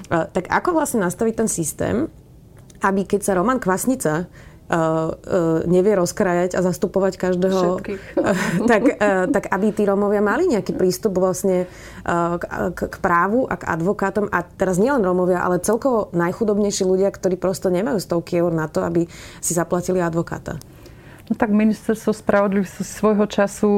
Tak 0.09 0.45
ako 0.45 0.77
vlastne 0.77 1.01
nastaviť 1.01 1.33
ten 1.33 1.49
systém, 1.49 1.95
aby 2.79 3.03
keď 3.03 3.25
sa 3.25 3.35
Roman 3.35 3.59
Kvasnica 3.59 4.29
nevie 5.65 5.93
rozkrajať 5.97 6.53
a 6.53 6.61
zastupovať 6.61 7.17
každého, 7.17 7.81
tak, 8.71 8.81
uh, 8.85 9.25
tak 9.25 9.49
aby 9.49 9.73
tí 9.73 9.81
Rómovia 9.81 10.21
mali 10.21 10.45
nejaký 10.45 10.77
prístup 10.77 11.17
vlastne 11.17 11.65
k, 12.05 12.43
k, 12.77 12.79
k 12.85 12.95
právu 13.01 13.49
a 13.49 13.57
k 13.57 13.65
advokátom. 13.65 14.29
A 14.29 14.45
teraz 14.45 14.77
nielen 14.77 15.01
Rómovia, 15.01 15.41
ale 15.41 15.57
celkovo 15.57 16.13
najchudobnejší 16.13 16.85
ľudia, 16.85 17.09
ktorí 17.09 17.41
prosto 17.41 17.73
nemajú 17.73 17.97
stovky 17.97 18.37
eur 18.37 18.53
na 18.53 18.69
to, 18.69 18.85
aby 18.85 19.09
si 19.41 19.57
zaplatili 19.57 19.97
advokáta. 20.05 20.61
No 21.29 21.37
tak 21.37 21.53
ministerstvo 21.53 22.13
spravodlivosti 22.13 22.81
svojho 22.81 23.29
času 23.29 23.69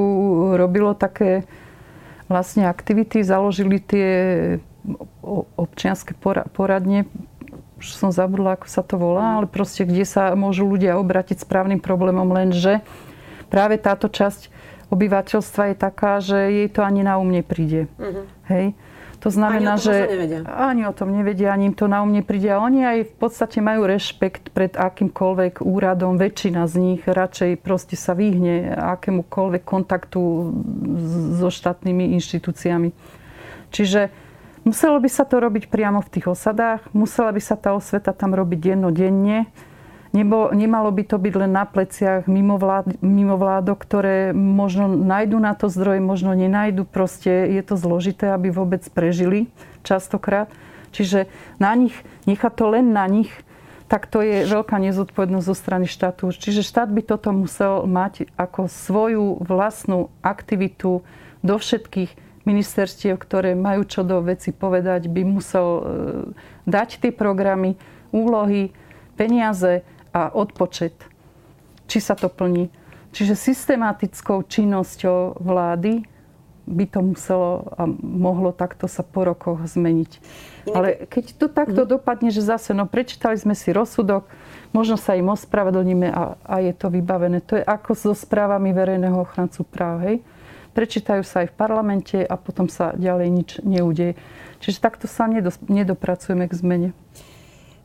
robilo 0.55 0.95
také 0.95 1.43
vlastne 2.31 2.63
aktivity, 2.67 3.27
založili 3.27 3.83
tie 3.83 4.09
občianske 5.59 6.15
poradne, 6.55 7.05
už 7.81 7.97
som 7.97 8.13
zabudla, 8.13 8.53
ako 8.53 8.69
sa 8.69 8.85
to 8.85 9.01
volá, 9.01 9.41
ale 9.41 9.49
proste, 9.49 9.81
kde 9.89 10.05
sa 10.05 10.37
môžu 10.37 10.69
ľudia 10.69 11.01
obratiť 11.01 11.41
s 11.41 11.45
právnym 11.49 11.81
problémom, 11.81 12.29
lenže 12.29 12.85
práve 13.49 13.81
táto 13.81 14.05
časť 14.05 14.53
obyvateľstva 14.93 15.73
je 15.73 15.75
taká, 15.75 16.21
že 16.21 16.37
jej 16.37 16.69
to 16.69 16.85
ani 16.85 17.01
na 17.01 17.17
um 17.17 17.25
nepríde. 17.25 17.89
Uh-huh. 17.97 18.29
Hej? 18.53 18.77
To 19.21 19.29
znamená, 19.29 19.77
ani 19.77 19.85
že 19.85 19.95
ani 20.49 20.81
o 20.89 20.93
tom 20.93 21.13
nevedia, 21.13 21.53
ani 21.53 21.69
im 21.69 21.75
to 21.77 21.85
na 21.85 22.01
um 22.01 22.09
nepríde. 22.09 22.49
A 22.49 22.57
oni 22.57 22.81
aj 22.81 22.99
v 23.05 23.13
podstate 23.21 23.61
majú 23.61 23.85
rešpekt 23.85 24.49
pred 24.49 24.73
akýmkoľvek 24.73 25.61
úradom. 25.61 26.17
Väčšina 26.17 26.65
z 26.65 26.75
nich 26.77 27.01
radšej 27.05 27.61
proste 27.61 27.93
sa 27.93 28.17
vyhne 28.17 28.73
akémukoľvek 28.73 29.61
kontaktu 29.61 30.21
so 31.37 31.49
štátnymi 31.53 32.17
inštitúciami. 32.17 32.89
Čiže 33.69 34.09
muselo 34.63 34.97
by 35.01 35.09
sa 35.09 35.23
to 35.25 35.41
robiť 35.41 35.67
priamo 35.67 36.01
v 36.01 36.11
tých 36.11 36.29
osadách, 36.31 36.85
musela 36.93 37.33
by 37.33 37.41
sa 37.41 37.55
tá 37.57 37.73
osveta 37.73 38.13
tam 38.13 38.33
robiť 38.33 38.59
dennodenne. 38.73 39.49
Nebo, 40.11 40.51
nemalo 40.51 40.91
by 40.91 41.07
to 41.07 41.15
byť 41.15 41.33
len 41.39 41.55
na 41.55 41.63
pleciach 41.63 42.27
mimovlád, 42.27 42.99
mimovládok, 42.99 43.79
ktoré 43.79 44.17
možno 44.35 44.91
nájdu 44.91 45.39
na 45.39 45.55
to 45.55 45.71
zdroje, 45.71 46.03
možno 46.03 46.35
nenajdu. 46.35 46.83
Proste 46.83 47.47
je 47.47 47.63
to 47.63 47.79
zložité, 47.79 48.35
aby 48.35 48.51
vôbec 48.51 48.83
prežili 48.91 49.47
častokrát. 49.87 50.51
Čiže 50.91 51.31
na 51.63 51.71
nich, 51.79 51.95
nechať 52.27 52.53
to 52.59 52.65
len 52.75 52.91
na 52.91 53.07
nich, 53.07 53.31
tak 53.87 54.07
to 54.07 54.19
je 54.23 54.47
veľká 54.47 54.79
nezodpovednosť 54.83 55.47
zo 55.47 55.55
strany 55.55 55.87
štátu. 55.87 56.31
Čiže 56.31 56.63
štát 56.63 56.91
by 56.91 57.07
toto 57.07 57.31
musel 57.31 57.87
mať 57.87 58.27
ako 58.35 58.67
svoju 58.67 59.39
vlastnú 59.43 60.11
aktivitu 60.23 61.03
do 61.39 61.55
všetkých 61.55 62.30
ministerstiev, 62.45 63.17
ktoré 63.21 63.53
majú 63.53 63.85
čo 63.85 64.01
do 64.01 64.21
veci 64.21 64.49
povedať, 64.49 65.07
by 65.07 65.21
musel 65.25 65.67
e, 65.67 65.83
dať 66.65 67.01
tie 67.01 67.11
programy, 67.13 67.77
úlohy, 68.11 68.73
peniaze 69.15 69.85
a 70.11 70.33
odpočet, 70.33 70.95
či 71.87 71.97
sa 72.01 72.17
to 72.17 72.27
plní. 72.27 72.67
Čiže 73.11 73.35
systematickou 73.35 74.47
činnosťou 74.47 75.43
vlády 75.43 76.07
by 76.71 76.85
to 76.87 76.99
muselo 77.03 77.67
a 77.75 77.83
mohlo 77.99 78.55
takto 78.55 78.87
sa 78.87 79.03
po 79.03 79.27
rokoch 79.27 79.59
zmeniť. 79.65 80.11
Ale 80.71 81.09
keď 81.09 81.25
to 81.35 81.47
takto 81.51 81.83
mm. 81.83 81.89
dopadne, 81.89 82.29
že 82.29 82.45
zase, 82.45 82.71
no 82.71 82.87
prečítali 82.87 83.35
sme 83.35 83.57
si 83.57 83.73
rozsudok, 83.73 84.29
možno 84.71 84.95
sa 84.95 85.17
im 85.17 85.27
ospravedlníme 85.27 86.07
a, 86.13 86.37
a 86.39 86.55
je 86.63 86.73
to 86.77 86.87
vybavené. 86.87 87.43
To 87.49 87.59
je 87.59 87.65
ako 87.65 87.91
so 87.97 88.11
správami 88.15 88.71
verejného 88.71 89.17
ochrancu 89.19 89.67
práv, 89.67 89.95
hej? 90.05 90.17
Prečítajú 90.71 91.23
sa 91.27 91.43
aj 91.43 91.51
v 91.51 91.57
parlamente 91.59 92.17
a 92.23 92.35
potom 92.39 92.71
sa 92.71 92.95
ďalej 92.95 93.27
nič 93.27 93.49
neudeje. 93.67 94.15
Čiže 94.63 94.79
takto 94.79 95.05
sa 95.09 95.27
nedopracujeme 95.67 96.47
k 96.47 96.53
zmene. 96.55 96.89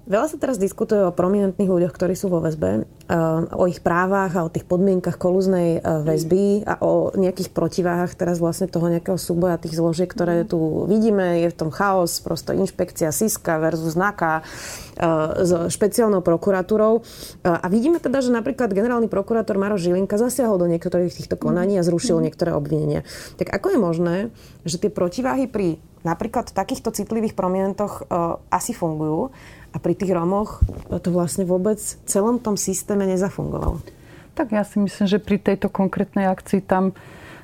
Veľa 0.07 0.31
sa 0.31 0.39
teraz 0.39 0.55
diskutuje 0.55 1.03
o 1.03 1.11
prominentných 1.11 1.67
ľuďoch, 1.67 1.91
ktorí 1.91 2.15
sú 2.15 2.31
vo 2.31 2.39
väzbe, 2.39 2.87
eh, 2.87 3.15
o 3.51 3.67
ich 3.67 3.83
právach 3.83 4.39
a 4.39 4.47
o 4.47 4.53
tých 4.55 4.63
podmienkach 4.63 5.19
kolúznej 5.19 5.83
eh, 5.83 5.83
väzby 5.83 6.63
a 6.63 6.79
o 6.79 7.11
nejakých 7.11 7.51
protiváhach 7.51 8.15
teraz 8.15 8.39
vlastne 8.39 8.71
toho 8.71 8.87
nejakého 8.87 9.19
súboja 9.19 9.59
tých 9.59 9.75
zložiek, 9.75 10.07
ktoré 10.07 10.47
tu 10.47 10.87
vidíme. 10.87 11.43
Je 11.43 11.51
v 11.51 11.59
tom 11.59 11.75
chaos, 11.75 12.23
prosto 12.23 12.55
inšpekcia 12.55 13.11
SISKA 13.11 13.59
versus 13.59 13.99
NAKA 13.99 14.47
eh, 14.47 15.43
s 15.43 15.51
špeciálnou 15.75 16.23
prokuratúrou. 16.23 17.03
A 17.43 17.67
vidíme 17.67 17.99
teda, 17.99 18.23
že 18.23 18.31
napríklad 18.31 18.71
generálny 18.71 19.11
prokurátor 19.11 19.59
Maro 19.59 19.75
Žilinka 19.75 20.23
zasiahol 20.23 20.63
do 20.63 20.71
niektorých 20.71 21.11
týchto 21.11 21.35
konaní 21.35 21.83
a 21.83 21.87
zrušil 21.87 22.23
niektoré 22.23 22.55
obvinenia. 22.55 23.03
Tak 23.43 23.51
ako 23.51 23.75
je 23.75 23.79
možné, 23.83 24.17
že 24.63 24.79
tie 24.79 24.91
protiváhy 24.91 25.51
pri 25.51 25.83
napríklad 26.07 26.55
takýchto 26.55 26.95
citlivých 26.95 27.35
prominentoch 27.35 28.07
asi 28.47 28.71
fungujú, 28.71 29.35
a 29.77 29.81
pri 29.81 29.93
tých 29.93 30.17
Romoch 30.17 30.65
to 30.89 31.13
vlastne 31.13 31.45
vôbec 31.45 31.77
v 31.77 32.09
celom 32.09 32.41
tom 32.41 32.57
systéme 32.57 33.05
nezafungovalo. 33.05 33.85
Tak 34.33 34.57
ja 34.57 34.65
si 34.65 34.81
myslím, 34.81 35.05
že 35.05 35.21
pri 35.21 35.37
tejto 35.37 35.69
konkrétnej 35.69 36.33
akcii 36.33 36.65
tam 36.65 36.97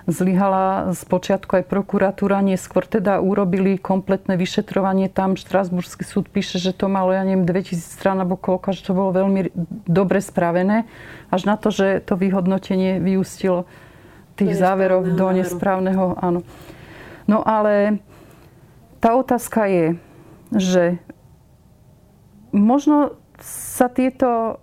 zlyhala 0.08 0.90
z 0.96 1.02
počiatku 1.06 1.62
aj 1.62 1.64
prokuratúra, 1.68 2.42
neskôr 2.42 2.88
teda 2.88 3.22
urobili 3.22 3.78
kompletné 3.78 4.34
vyšetrovanie. 4.34 5.06
Tam 5.12 5.38
Štrasburský 5.38 6.02
súd 6.02 6.26
píše, 6.26 6.58
že 6.58 6.74
to 6.74 6.90
malo, 6.90 7.14
ja 7.14 7.22
neviem, 7.22 7.46
2000 7.46 7.78
strán 7.78 8.18
alebo 8.18 8.34
koľko, 8.40 8.74
že 8.74 8.82
to 8.82 8.96
bolo 8.96 9.14
veľmi 9.14 9.52
dobre 9.86 10.18
spravené. 10.18 10.88
Až 11.30 11.46
na 11.46 11.54
to, 11.54 11.70
že 11.70 12.02
to 12.02 12.18
vyhodnotenie 12.18 12.98
vyústilo 12.98 13.68
tých 14.34 14.56
záverov 14.56 15.12
do 15.14 15.26
nesprávneho, 15.36 16.18
áno. 16.18 16.42
No 17.30 17.44
ale 17.46 18.02
tá 18.98 19.14
otázka 19.14 19.70
je, 19.70 19.86
že 20.50 20.98
možno 22.52 23.16
sa 23.42 23.90
tieto 23.90 24.60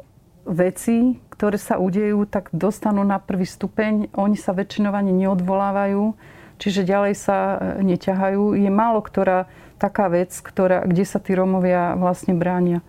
veci, 0.47 1.19
ktoré 1.34 1.60
sa 1.60 1.78
udejú, 1.78 2.25
tak 2.28 2.52
dostanú 2.52 3.04
na 3.04 3.19
prvý 3.19 3.45
stupeň. 3.45 4.12
Oni 4.15 4.36
sa 4.36 4.56
väčšinou 4.56 4.91
ani 4.91 5.12
neodvolávajú, 5.13 6.15
čiže 6.60 6.88
ďalej 6.88 7.13
sa 7.15 7.38
e, 7.38 7.58
neťahajú. 7.84 8.56
Je 8.60 8.71
málo 8.71 8.99
ktorá 9.04 9.49
taká 9.80 10.12
vec, 10.12 10.36
ktorá, 10.36 10.84
kde 10.84 11.06
sa 11.08 11.23
tí 11.23 11.32
Rómovia 11.36 11.95
vlastne 11.95 12.36
bránia. 12.36 12.84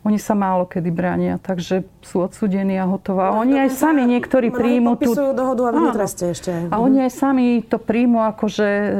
Oni 0.00 0.16
sa 0.16 0.32
málo 0.32 0.64
kedy 0.64 0.88
bránia, 0.88 1.36
takže 1.36 1.84
sú 2.00 2.24
odsudení 2.24 2.80
a 2.80 2.88
hotovo. 2.88 3.20
A 3.20 3.36
no, 3.36 3.44
oni 3.44 3.68
aj 3.68 3.70
sami 3.76 4.08
niektorí 4.08 4.48
príjmu 4.48 4.96
tú... 4.96 5.12
dohodu 5.12 5.68
a 5.68 5.92
v 5.92 6.08
ešte. 6.08 6.72
A 6.72 6.80
oni 6.80 7.04
aj 7.04 7.12
sami 7.12 7.60
to 7.60 7.76
príjmu 7.76 8.24
ako, 8.24 8.48
že 8.48 8.64
e, 8.64 8.90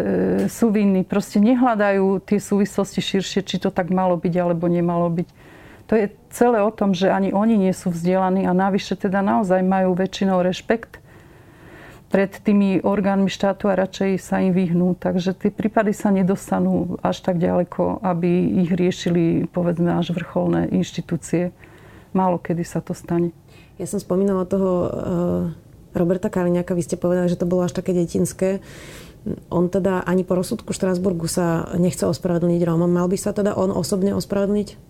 sú 0.52 0.68
vinní. 0.68 1.00
Proste 1.08 1.40
nehľadajú 1.40 2.20
tie 2.20 2.36
súvislosti 2.36 3.00
širšie, 3.00 3.40
či 3.48 3.56
to 3.56 3.72
tak 3.72 3.88
malo 3.88 4.20
byť 4.20 4.34
alebo 4.36 4.68
nemalo 4.68 5.08
byť. 5.08 5.28
To 5.88 5.96
je 5.96 6.06
celé 6.30 6.60
o 6.60 6.70
tom, 6.70 6.92
že 6.92 7.08
ani 7.08 7.32
oni 7.32 7.56
nie 7.56 7.72
sú 7.72 7.88
vzdelaní 7.88 8.44
a 8.44 8.52
navyše 8.52 8.92
teda 8.94 9.24
naozaj 9.24 9.64
majú 9.64 9.96
väčšinou 9.96 10.44
rešpekt 10.44 10.99
pred 12.10 12.34
tými 12.42 12.82
orgánmi 12.82 13.30
štátu 13.30 13.70
a 13.70 13.78
radšej 13.78 14.18
sa 14.18 14.42
im 14.42 14.50
vyhnú. 14.50 14.98
Takže 14.98 15.30
tie 15.38 15.54
prípady 15.54 15.94
sa 15.94 16.10
nedostanú 16.10 16.98
až 17.06 17.22
tak 17.22 17.38
ďaleko, 17.38 18.02
aby 18.02 18.60
ich 18.66 18.74
riešili 18.74 19.46
povedzme 19.46 19.94
až 19.94 20.10
vrcholné 20.10 20.74
inštitúcie. 20.74 21.54
Málo 22.10 22.42
kedy 22.42 22.66
sa 22.66 22.82
to 22.82 22.98
stane. 22.98 23.30
Ja 23.78 23.86
som 23.86 24.02
spomínala 24.02 24.42
toho 24.44 24.70
uh, 24.74 24.90
Roberta 25.94 26.26
Kaliňáka, 26.26 26.74
vy 26.74 26.82
ste 26.82 26.98
povedali, 26.98 27.30
že 27.30 27.38
to 27.38 27.46
bolo 27.46 27.62
až 27.62 27.78
také 27.78 27.94
detinské. 27.94 28.58
On 29.46 29.70
teda 29.70 30.02
ani 30.02 30.26
po 30.26 30.34
rozsudku 30.34 30.74
Štrásburgu 30.74 31.30
sa 31.30 31.70
nechce 31.78 32.02
ospravedlniť 32.10 32.60
Rómom. 32.66 32.90
Mal 32.90 33.06
by 33.06 33.18
sa 33.20 33.30
teda 33.30 33.54
on 33.54 33.70
osobne 33.70 34.18
ospravedlniť? 34.18 34.89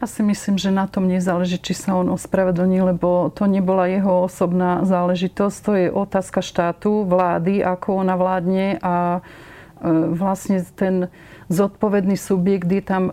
Ja 0.00 0.08
si 0.08 0.24
myslím, 0.24 0.56
že 0.56 0.72
na 0.72 0.88
tom 0.88 1.04
nezáleží, 1.04 1.60
či 1.60 1.76
sa 1.76 1.92
on 1.92 2.08
ospravedlní, 2.08 2.80
lebo 2.80 3.28
to 3.36 3.44
nebola 3.44 3.84
jeho 3.84 4.24
osobná 4.24 4.80
záležitosť. 4.88 5.56
To 5.60 5.72
je 5.76 5.86
otázka 5.92 6.40
štátu, 6.40 7.04
vlády, 7.04 7.60
ako 7.60 8.00
ona 8.00 8.16
vládne 8.16 8.80
a 8.80 9.20
e, 9.20 9.88
vlastne 10.16 10.64
ten 10.72 11.12
zodpovedný 11.52 12.16
subjekt 12.16 12.64
je 12.72 12.80
tam 12.80 13.12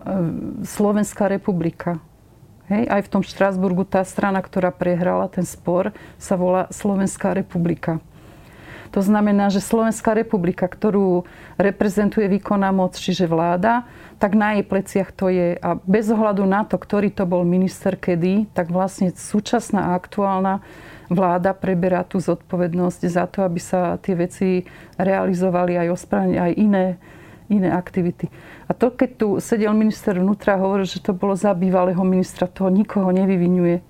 Slovenská 0.64 1.28
republika. 1.28 2.00
Hej, 2.72 2.88
aj 2.88 3.00
v 3.04 3.12
tom 3.12 3.20
Štrásburgu 3.20 3.84
tá 3.84 4.00
strana, 4.00 4.40
ktorá 4.40 4.72
prehrala 4.72 5.28
ten 5.28 5.44
spor, 5.44 5.92
sa 6.16 6.40
volá 6.40 6.72
Slovenská 6.72 7.36
republika. 7.36 8.00
To 8.92 9.00
znamená, 9.04 9.52
že 9.52 9.60
Slovenská 9.60 10.16
republika, 10.16 10.64
ktorú 10.64 11.28
reprezentuje 11.60 12.24
výkonná 12.28 12.72
moc, 12.72 12.96
čiže 12.96 13.28
vláda, 13.28 13.84
tak 14.16 14.34
na 14.34 14.58
jej 14.58 14.64
pleciach 14.64 15.12
to 15.12 15.28
je. 15.28 15.60
A 15.60 15.78
bez 15.84 16.08
ohľadu 16.08 16.48
na 16.48 16.64
to, 16.64 16.80
ktorý 16.80 17.12
to 17.12 17.28
bol 17.28 17.44
minister 17.44 17.94
kedy, 17.94 18.48
tak 18.56 18.72
vlastne 18.72 19.12
súčasná 19.12 19.94
aktuálna 19.94 20.64
vláda 21.08 21.56
preberá 21.56 22.04
tú 22.04 22.20
zodpovednosť 22.20 23.00
za 23.08 23.24
to, 23.28 23.44
aby 23.44 23.60
sa 23.60 23.96
tie 24.00 24.14
veci 24.16 24.48
realizovali 25.00 25.80
aj 25.80 25.88
ospravedlniť 25.92 26.38
aj 26.40 26.52
iné, 26.56 26.86
iné 27.48 27.68
aktivity. 27.72 28.28
A 28.68 28.76
to, 28.76 28.92
keď 28.92 29.10
tu 29.16 29.28
sedel 29.40 29.72
minister 29.72 30.20
vnútra 30.20 30.56
a 30.56 30.62
hovoril, 30.62 30.84
že 30.84 31.00
to 31.00 31.16
bolo 31.16 31.32
za 31.32 31.56
bývalého 31.56 32.00
ministra, 32.04 32.44
toho 32.44 32.68
nikoho 32.68 33.08
nevyvinuje. 33.08 33.80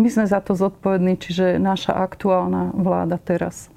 My 0.00 0.08
sme 0.08 0.24
za 0.24 0.40
to 0.40 0.56
zodpovední, 0.56 1.20
čiže 1.20 1.60
naša 1.60 1.92
aktuálna 1.92 2.72
vláda 2.72 3.20
teraz. 3.20 3.68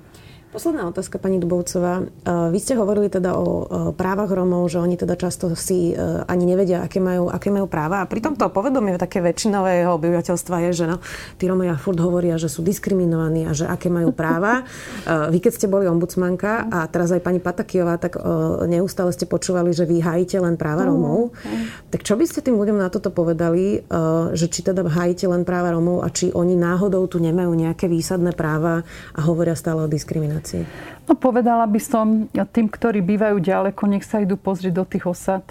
Posledná 0.53 0.85
otázka, 0.85 1.17
pani 1.17 1.41
Dubovcová. 1.41 2.05
Vy 2.53 2.59
ste 2.61 2.77
hovorili 2.77 3.09
teda 3.09 3.33
o 3.33 3.65
právach 3.97 4.29
Romov, 4.29 4.69
že 4.69 4.77
oni 4.77 4.93
teda 5.01 5.17
často 5.17 5.49
si 5.57 5.97
ani 6.29 6.45
nevedia, 6.45 6.85
aké 6.85 7.01
majú, 7.01 7.25
aké 7.25 7.49
majú 7.49 7.65
práva. 7.65 8.05
A 8.05 8.07
pritom 8.07 8.37
to 8.37 8.53
povedomie 8.53 8.93
také 9.01 9.17
väčšinového 9.25 9.97
obyvateľstva 9.97 10.69
je, 10.69 10.85
že 10.85 10.85
no, 10.85 11.01
tí 11.41 11.49
Romovia 11.49 11.73
furt 11.73 11.97
hovoria, 11.97 12.37
že 12.37 12.53
sú 12.53 12.61
diskriminovaní 12.61 13.49
a 13.49 13.57
že 13.57 13.65
aké 13.65 13.89
majú 13.89 14.13
práva. 14.13 14.61
Vy 15.09 15.41
keď 15.41 15.57
ste 15.57 15.65
boli 15.65 15.89
ombudsmanka 15.89 16.69
a 16.69 16.85
teraz 16.85 17.09
aj 17.09 17.25
pani 17.25 17.41
Patakiová, 17.41 17.97
tak 17.97 18.21
neustále 18.69 19.09
ste 19.09 19.25
počúvali, 19.25 19.73
že 19.73 19.89
vy 19.89 20.05
hájite 20.05 20.37
len 20.37 20.53
práva 20.53 20.85
Romov. 20.85 21.33
Tak 21.89 22.05
čo 22.05 22.13
by 22.13 22.29
ste 22.29 22.45
tým 22.45 22.61
ľuďom 22.61 22.77
na 22.77 22.93
toto 22.93 23.09
povedali, 23.09 23.89
že 24.37 24.45
či 24.53 24.61
teda 24.61 24.85
hájite 24.85 25.25
len 25.25 25.49
práva 25.49 25.73
Romov 25.73 26.05
a 26.05 26.13
či 26.13 26.29
oni 26.29 26.53
náhodou 26.53 27.09
tu 27.09 27.17
nemajú 27.17 27.49
nejaké 27.57 27.89
výsadné 27.89 28.37
práva 28.37 28.85
a 29.17 29.21
hovoria 29.25 29.57
stále 29.57 29.81
o 29.81 29.89
diskriminácii? 29.89 30.42
Situácii? 30.43 30.63
No 31.07 31.15
povedala 31.15 31.63
by 31.67 31.79
som 31.79 32.27
tým, 32.31 32.67
ktorí 32.67 32.99
bývajú 32.99 33.39
ďaleko, 33.39 33.87
nech 33.87 34.03
sa 34.03 34.19
idú 34.19 34.35
pozrieť 34.35 34.73
do 34.75 34.85
tých 34.87 35.07
osad, 35.07 35.43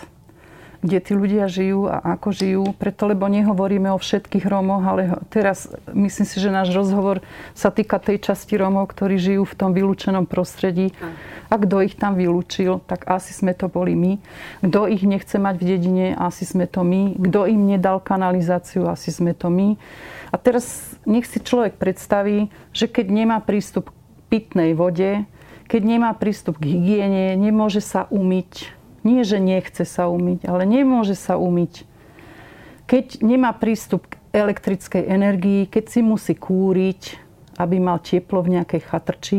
kde 0.82 0.98
tí 0.98 1.12
ľudia 1.14 1.46
žijú 1.46 1.86
a 1.86 2.18
ako 2.18 2.28
žijú. 2.34 2.64
Preto, 2.74 3.06
lebo 3.06 3.28
nehovoríme 3.30 3.92
o 3.94 4.00
všetkých 4.00 4.48
Rómoch, 4.48 4.82
ale 4.82 5.14
teraz 5.30 5.70
myslím 5.94 6.26
si, 6.26 6.36
že 6.42 6.50
náš 6.50 6.74
rozhovor 6.74 7.22
sa 7.54 7.70
týka 7.70 8.02
tej 8.02 8.18
časti 8.18 8.58
Rómov, 8.58 8.90
ktorí 8.90 9.14
žijú 9.20 9.46
v 9.46 9.54
tom 9.54 9.70
vylúčenom 9.76 10.26
prostredí. 10.26 10.90
A 11.52 11.60
kto 11.60 11.84
ich 11.84 12.00
tam 12.00 12.16
vylúčil, 12.16 12.80
tak 12.88 13.04
asi 13.06 13.36
sme 13.36 13.52
to 13.52 13.68
boli 13.68 13.92
my. 13.92 14.16
Kto 14.64 14.88
ich 14.88 15.04
nechce 15.04 15.36
mať 15.36 15.54
v 15.60 15.64
dedine, 15.68 16.06
asi 16.16 16.48
sme 16.48 16.64
to 16.64 16.80
my. 16.80 17.14
Kto 17.14 17.44
im 17.44 17.68
nedal 17.68 18.00
kanalizáciu, 18.00 18.88
asi 18.88 19.12
sme 19.12 19.36
to 19.36 19.52
my. 19.52 19.76
A 20.32 20.40
teraz 20.40 20.96
nech 21.04 21.28
si 21.28 21.44
človek 21.44 21.76
predstaví, 21.76 22.48
že 22.72 22.88
keď 22.88 23.06
nemá 23.12 23.38
prístup 23.44 23.92
pitnej 24.32 24.72
vode, 24.72 25.28
keď 25.68 25.82
nemá 25.84 26.16
prístup 26.16 26.56
k 26.56 26.72
hygiene, 26.72 27.36
nemôže 27.36 27.84
sa 27.84 28.08
umyť. 28.08 28.72
Nie, 29.04 29.28
že 29.28 29.36
nechce 29.36 29.84
sa 29.84 30.08
umyť, 30.08 30.48
ale 30.48 30.64
nemôže 30.64 31.12
sa 31.12 31.36
umyť. 31.36 31.84
Keď 32.88 33.20
nemá 33.20 33.52
prístup 33.52 34.08
k 34.08 34.16
elektrickej 34.32 35.04
energii, 35.04 35.68
keď 35.68 35.84
si 35.92 36.00
musí 36.00 36.32
kúriť, 36.32 37.20
aby 37.60 37.76
mal 37.76 38.00
teplo 38.00 38.40
v 38.40 38.56
nejakej 38.56 38.80
chatrči, 38.88 39.38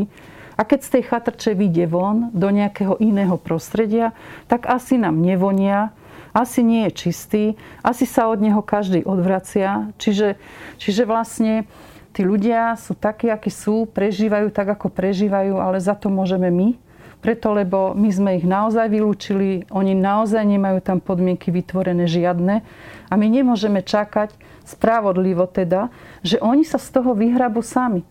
a 0.54 0.62
keď 0.62 0.80
z 0.86 0.90
tej 0.94 1.04
chatrče 1.10 1.52
vyjde 1.58 1.90
von 1.90 2.30
do 2.30 2.54
nejakého 2.54 3.02
iného 3.02 3.42
prostredia, 3.42 4.14
tak 4.46 4.70
asi 4.70 5.02
nám 5.02 5.18
nevonia, 5.18 5.90
asi 6.34 6.62
nie 6.62 6.90
je 6.90 6.92
čistý, 6.94 7.44
asi 7.82 8.06
sa 8.06 8.30
od 8.30 8.42
neho 8.42 8.62
každý 8.62 9.02
odvracia. 9.06 9.90
Čiže, 9.98 10.38
čiže 10.78 11.10
vlastne 11.10 11.66
tí 12.14 12.22
ľudia 12.22 12.78
sú 12.78 12.94
takí, 12.94 13.34
akí 13.34 13.50
sú, 13.50 13.90
prežívajú 13.90 14.54
tak, 14.54 14.78
ako 14.78 14.94
prežívajú, 14.94 15.58
ale 15.58 15.82
za 15.82 15.98
to 15.98 16.14
môžeme 16.14 16.54
my. 16.54 16.78
Preto, 17.24 17.56
lebo 17.56 17.96
my 17.96 18.10
sme 18.12 18.32
ich 18.36 18.46
naozaj 18.46 18.92
vylúčili, 18.92 19.64
oni 19.72 19.96
naozaj 19.96 20.44
nemajú 20.44 20.84
tam 20.84 21.00
podmienky 21.00 21.50
vytvorené 21.56 22.04
žiadne 22.04 22.60
a 23.08 23.14
my 23.16 23.28
nemôžeme 23.32 23.80
čakať, 23.80 24.36
spravodlivo 24.68 25.48
teda, 25.48 25.88
že 26.20 26.40
oni 26.40 26.68
sa 26.68 26.80
z 26.80 27.00
toho 27.00 27.16
vyhrabu 27.16 27.64
sami. 27.64 28.04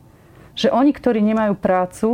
Že 0.57 0.73
oni, 0.73 0.91
ktorí 0.93 1.21
nemajú 1.25 1.55
prácu, 1.57 2.09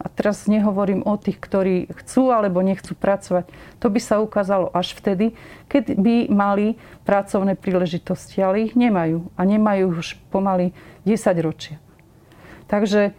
a 0.00 0.08
teraz 0.08 0.48
nehovorím 0.48 1.04
o 1.04 1.20
tých, 1.20 1.36
ktorí 1.36 1.92
chcú 1.92 2.32
alebo 2.32 2.64
nechcú 2.64 2.96
pracovať. 2.96 3.52
To 3.84 3.92
by 3.92 4.00
sa 4.00 4.24
ukázalo 4.24 4.72
až 4.72 4.96
vtedy, 4.96 5.36
keď 5.68 6.00
by 6.00 6.14
mali 6.32 6.80
pracovné 7.04 7.52
príležitosti, 7.60 8.40
ale 8.40 8.64
ich 8.64 8.74
nemajú. 8.74 9.28
A 9.36 9.44
nemajú 9.44 10.00
už 10.00 10.16
pomaly 10.32 10.72
10 11.04 11.20
ročia. 11.44 11.76
Takže 12.72 13.12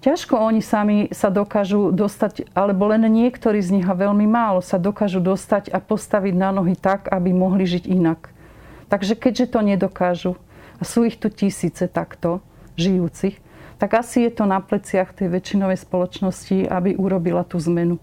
ťažko 0.00 0.40
oni 0.40 0.64
sami 0.64 1.12
sa 1.12 1.28
dokážu 1.28 1.92
dostať, 1.92 2.48
alebo 2.56 2.88
len 2.88 3.04
niektorí 3.12 3.60
z 3.60 3.76
nich 3.76 3.86
a 3.86 3.92
veľmi 3.92 4.24
málo 4.24 4.64
sa 4.64 4.80
dokážu 4.80 5.20
dostať 5.20 5.68
a 5.68 5.84
postaviť 5.84 6.32
na 6.32 6.48
nohy 6.48 6.72
tak, 6.80 7.12
aby 7.12 7.36
mohli 7.36 7.68
žiť 7.68 7.84
inak. 7.92 8.32
Takže 8.88 9.20
keďže 9.20 9.52
to 9.52 9.60
nedokážu, 9.60 10.32
a 10.80 10.82
sú 10.82 11.06
ich 11.06 11.20
tu 11.20 11.30
tisíce 11.30 11.86
takto 11.86 12.42
žijúcich, 12.74 13.38
tak 13.82 13.98
asi 13.98 14.30
je 14.30 14.38
to 14.38 14.46
na 14.46 14.62
pleciach 14.62 15.10
tej 15.10 15.26
väčšinovej 15.26 15.74
spoločnosti, 15.74 16.70
aby 16.70 16.94
urobila 16.94 17.42
tú 17.42 17.58
zmenu. 17.66 17.98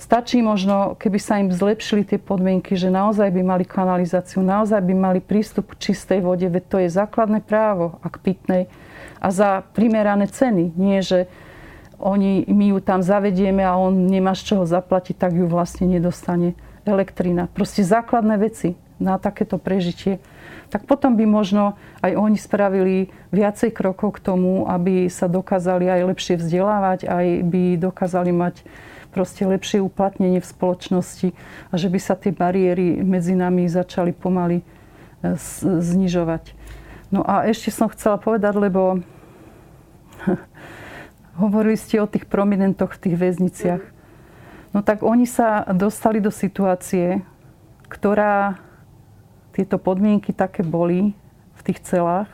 Stačí 0.00 0.40
možno, 0.40 0.96
keby 0.96 1.18
sa 1.20 1.36
im 1.44 1.52
zlepšili 1.52 2.08
tie 2.08 2.16
podmienky, 2.16 2.72
že 2.72 2.88
naozaj 2.88 3.28
by 3.28 3.44
mali 3.44 3.68
kanalizáciu, 3.68 4.40
naozaj 4.40 4.80
by 4.80 4.94
mali 4.96 5.20
prístup 5.20 5.76
k 5.76 5.92
čistej 5.92 6.24
vode, 6.24 6.48
veď 6.48 6.64
to 6.72 6.76
je 6.80 6.88
základné 6.88 7.44
právo 7.44 8.00
a 8.00 8.08
k 8.08 8.16
pitnej 8.32 8.62
a 9.20 9.28
za 9.28 9.60
primerané 9.76 10.24
ceny. 10.24 10.72
Nie, 10.80 11.04
že 11.04 11.28
oni, 12.00 12.48
my 12.48 12.72
ju 12.72 12.78
tam 12.80 13.04
zavedieme 13.04 13.60
a 13.60 13.76
on 13.76 14.08
nemá 14.08 14.32
z 14.32 14.56
čoho 14.56 14.64
zaplatiť, 14.64 15.20
tak 15.20 15.36
ju 15.36 15.44
vlastne 15.44 15.84
nedostane 15.84 16.56
elektrina. 16.88 17.44
Proste 17.52 17.84
základné 17.84 18.40
veci 18.40 18.72
na 19.00 19.16
takéto 19.16 19.56
prežitie 19.56 20.20
tak 20.70 20.86
potom 20.86 21.18
by 21.18 21.26
možno 21.26 21.74
aj 21.98 22.14
oni 22.14 22.38
spravili 22.38 23.10
viacej 23.34 23.74
krokov 23.74 24.22
k 24.22 24.30
tomu, 24.30 24.70
aby 24.70 25.10
sa 25.10 25.26
dokázali 25.26 25.90
aj 25.90 26.14
lepšie 26.14 26.34
vzdelávať, 26.38 27.10
aj 27.10 27.26
by 27.42 27.62
dokázali 27.76 28.30
mať 28.30 28.62
proste 29.10 29.42
lepšie 29.42 29.82
uplatnenie 29.82 30.38
v 30.38 30.46
spoločnosti 30.46 31.34
a 31.68 31.74
že 31.74 31.90
by 31.90 31.98
sa 31.98 32.14
tie 32.14 32.30
bariéry 32.30 33.02
medzi 33.02 33.34
nami 33.34 33.66
začali 33.66 34.14
pomaly 34.14 34.62
e, 34.62 34.64
znižovať. 35.82 36.54
No 37.10 37.26
a 37.26 37.50
ešte 37.50 37.74
som 37.74 37.90
chcela 37.90 38.22
povedať, 38.22 38.54
lebo 38.54 39.02
hovorili 41.42 41.74
ste 41.74 41.98
o 41.98 42.06
tých 42.06 42.30
prominentoch 42.30 42.94
v 42.94 43.10
tých 43.10 43.16
väzniciach. 43.18 43.82
No 44.70 44.86
tak 44.86 45.02
oni 45.02 45.26
sa 45.26 45.66
dostali 45.74 46.22
do 46.22 46.30
situácie, 46.30 47.26
ktorá 47.90 48.69
tieto 49.52 49.76
podmienky 49.76 50.32
také 50.32 50.62
boli 50.62 51.12
v 51.56 51.60
tých 51.62 51.82
celách. 51.84 52.30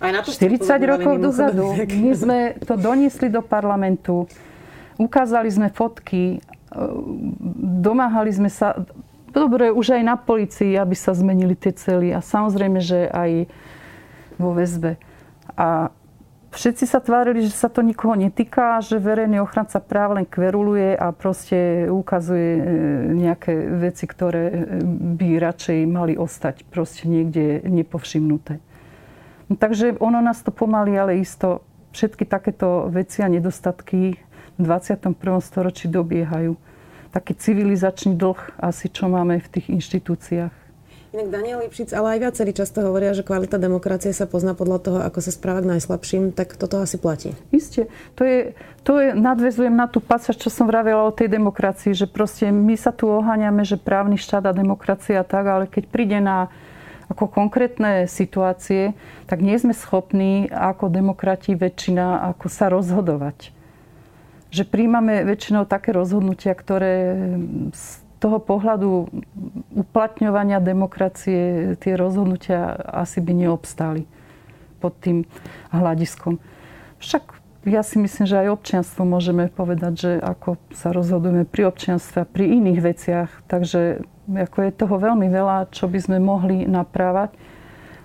Aj 0.00 0.10
na 0.16 0.24
to 0.24 0.32
40 0.32 0.64
rokov 0.88 1.14
dozadu. 1.20 1.76
My 2.04 2.12
sme 2.16 2.38
to 2.64 2.74
doniesli 2.80 3.28
do 3.28 3.44
parlamentu, 3.44 4.24
ukázali 4.96 5.52
sme 5.52 5.68
fotky, 5.68 6.36
e, 6.36 6.80
domáhali 7.84 8.32
sme 8.32 8.48
sa, 8.48 8.80
dobre, 9.28 9.68
už 9.68 10.00
aj 10.00 10.02
na 10.02 10.16
policii, 10.16 10.80
aby 10.80 10.96
sa 10.96 11.12
zmenili 11.12 11.52
tie 11.52 11.76
cely 11.76 12.16
a 12.16 12.24
samozrejme, 12.24 12.80
že 12.80 13.12
aj 13.12 13.30
vo 14.40 14.56
väzbe. 14.56 14.96
A 15.52 15.92
Všetci 16.50 16.82
sa 16.82 16.98
tvárili, 16.98 17.46
že 17.46 17.54
sa 17.54 17.70
to 17.70 17.78
nikoho 17.78 18.18
netýka, 18.18 18.82
že 18.82 18.98
verejný 18.98 19.38
ochranca 19.38 19.78
práv 19.78 20.18
len 20.18 20.26
kveruluje 20.26 20.98
a 20.98 21.14
proste 21.14 21.86
ukazuje 21.86 22.58
e, 22.58 22.62
nejaké 23.14 23.54
veci, 23.78 24.02
ktoré 24.10 24.50
e, 24.50 24.54
by 25.14 25.38
radšej 25.38 25.78
mali 25.86 26.18
ostať 26.18 26.66
proste 26.66 27.06
niekde 27.06 27.62
nepovšimnuté. 27.62 28.58
No, 29.46 29.54
takže 29.54 29.94
ono 30.02 30.18
nás 30.18 30.42
to 30.42 30.50
pomaly, 30.50 30.98
ale 30.98 31.22
isto 31.22 31.62
všetky 31.94 32.26
takéto 32.26 32.90
veci 32.90 33.22
a 33.22 33.30
nedostatky 33.30 34.18
v 34.58 34.60
21. 34.60 35.14
storočí 35.38 35.86
dobiehajú. 35.86 36.58
Taký 37.14 37.32
civilizačný 37.38 38.18
dlh 38.18 38.58
asi, 38.58 38.90
čo 38.90 39.06
máme 39.06 39.38
v 39.38 39.48
tých 39.54 39.70
inštitúciách. 39.70 40.59
Inak 41.10 41.26
Daniel 41.26 41.58
Lipšic, 41.66 41.90
ale 41.90 42.14
aj 42.14 42.18
viacerí 42.22 42.54
často 42.54 42.86
hovoria, 42.86 43.10
že 43.10 43.26
kvalita 43.26 43.58
demokracie 43.58 44.14
sa 44.14 44.30
pozná 44.30 44.54
podľa 44.54 44.78
toho, 44.78 44.98
ako 45.02 45.18
sa 45.18 45.34
správa 45.34 45.58
k 45.58 45.74
najslabším, 45.74 46.30
tak 46.30 46.54
toto 46.54 46.78
asi 46.78 47.02
platí. 47.02 47.34
Isté. 47.50 47.90
To 48.14 48.22
je, 48.22 48.54
to 48.86 49.02
je, 49.02 49.10
nadvezujem 49.18 49.74
na 49.74 49.90
tú 49.90 49.98
pasáž, 49.98 50.38
čo 50.38 50.54
som 50.54 50.70
vravela 50.70 51.02
o 51.02 51.10
tej 51.10 51.26
demokracii, 51.26 51.98
že 51.98 52.06
proste 52.06 52.54
my 52.54 52.78
sa 52.78 52.94
tu 52.94 53.10
oháňame, 53.10 53.66
že 53.66 53.74
právny 53.74 54.22
štát 54.22 54.46
a 54.46 54.54
demokracia 54.54 55.26
tak, 55.26 55.50
ale 55.50 55.64
keď 55.66 55.84
príde 55.90 56.22
na 56.22 56.46
ako 57.10 57.26
konkrétne 57.26 58.06
situácie, 58.06 58.94
tak 59.26 59.42
nie 59.42 59.58
sme 59.58 59.74
schopní 59.74 60.46
ako 60.46 60.94
demokrati 60.94 61.58
väčšina 61.58 62.22
ako 62.30 62.46
sa 62.46 62.70
rozhodovať. 62.70 63.50
Že 64.54 64.62
príjmame 64.62 65.26
väčšinou 65.26 65.66
také 65.66 65.90
rozhodnutia, 65.90 66.54
ktoré 66.54 67.18
toho 68.20 68.38
pohľadu 68.38 69.08
uplatňovania 69.72 70.60
demokracie 70.60 71.74
tie 71.80 71.96
rozhodnutia 71.96 72.76
asi 72.92 73.24
by 73.24 73.32
neobstáli 73.32 74.04
pod 74.78 74.92
tým 75.00 75.24
hľadiskom. 75.72 76.36
Však 77.00 77.40
ja 77.68 77.84
si 77.84 78.00
myslím, 78.00 78.24
že 78.24 78.40
aj 78.40 78.56
občianstvo 78.56 79.04
môžeme 79.04 79.52
povedať, 79.52 79.92
že 79.96 80.10
ako 80.20 80.56
sa 80.72 80.96
rozhodujeme 80.96 81.44
pri 81.44 81.68
občianstve 81.68 82.24
a 82.24 82.28
pri 82.28 82.56
iných 82.56 82.80
veciach. 82.80 83.28
Takže 83.48 84.04
ako 84.32 84.58
je 84.64 84.70
toho 84.72 84.96
veľmi 84.96 85.28
veľa, 85.28 85.68
čo 85.68 85.84
by 85.84 85.98
sme 86.00 86.18
mohli 86.20 86.64
naprávať. 86.64 87.36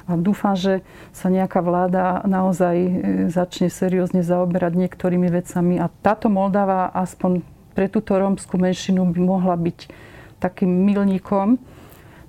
A 0.06 0.19
dúfam, 0.19 0.54
že 0.54 0.86
sa 1.15 1.34
nejaká 1.34 1.65
vláda 1.65 2.21
naozaj 2.30 2.75
e, 2.78 2.91
začne 3.34 3.73
seriózne 3.73 4.21
zaoberať 4.21 4.78
niektorými 4.78 5.34
vecami. 5.34 5.82
A 5.82 5.89
táto 5.89 6.30
Moldava 6.30 6.93
aspoň 6.93 7.41
pre 7.76 7.92
túto 7.92 8.16
rómskú 8.16 8.56
menšinu 8.56 9.04
by 9.12 9.20
mohla 9.20 9.60
byť 9.60 9.92
takým 10.40 10.72
milníkom 10.72 11.60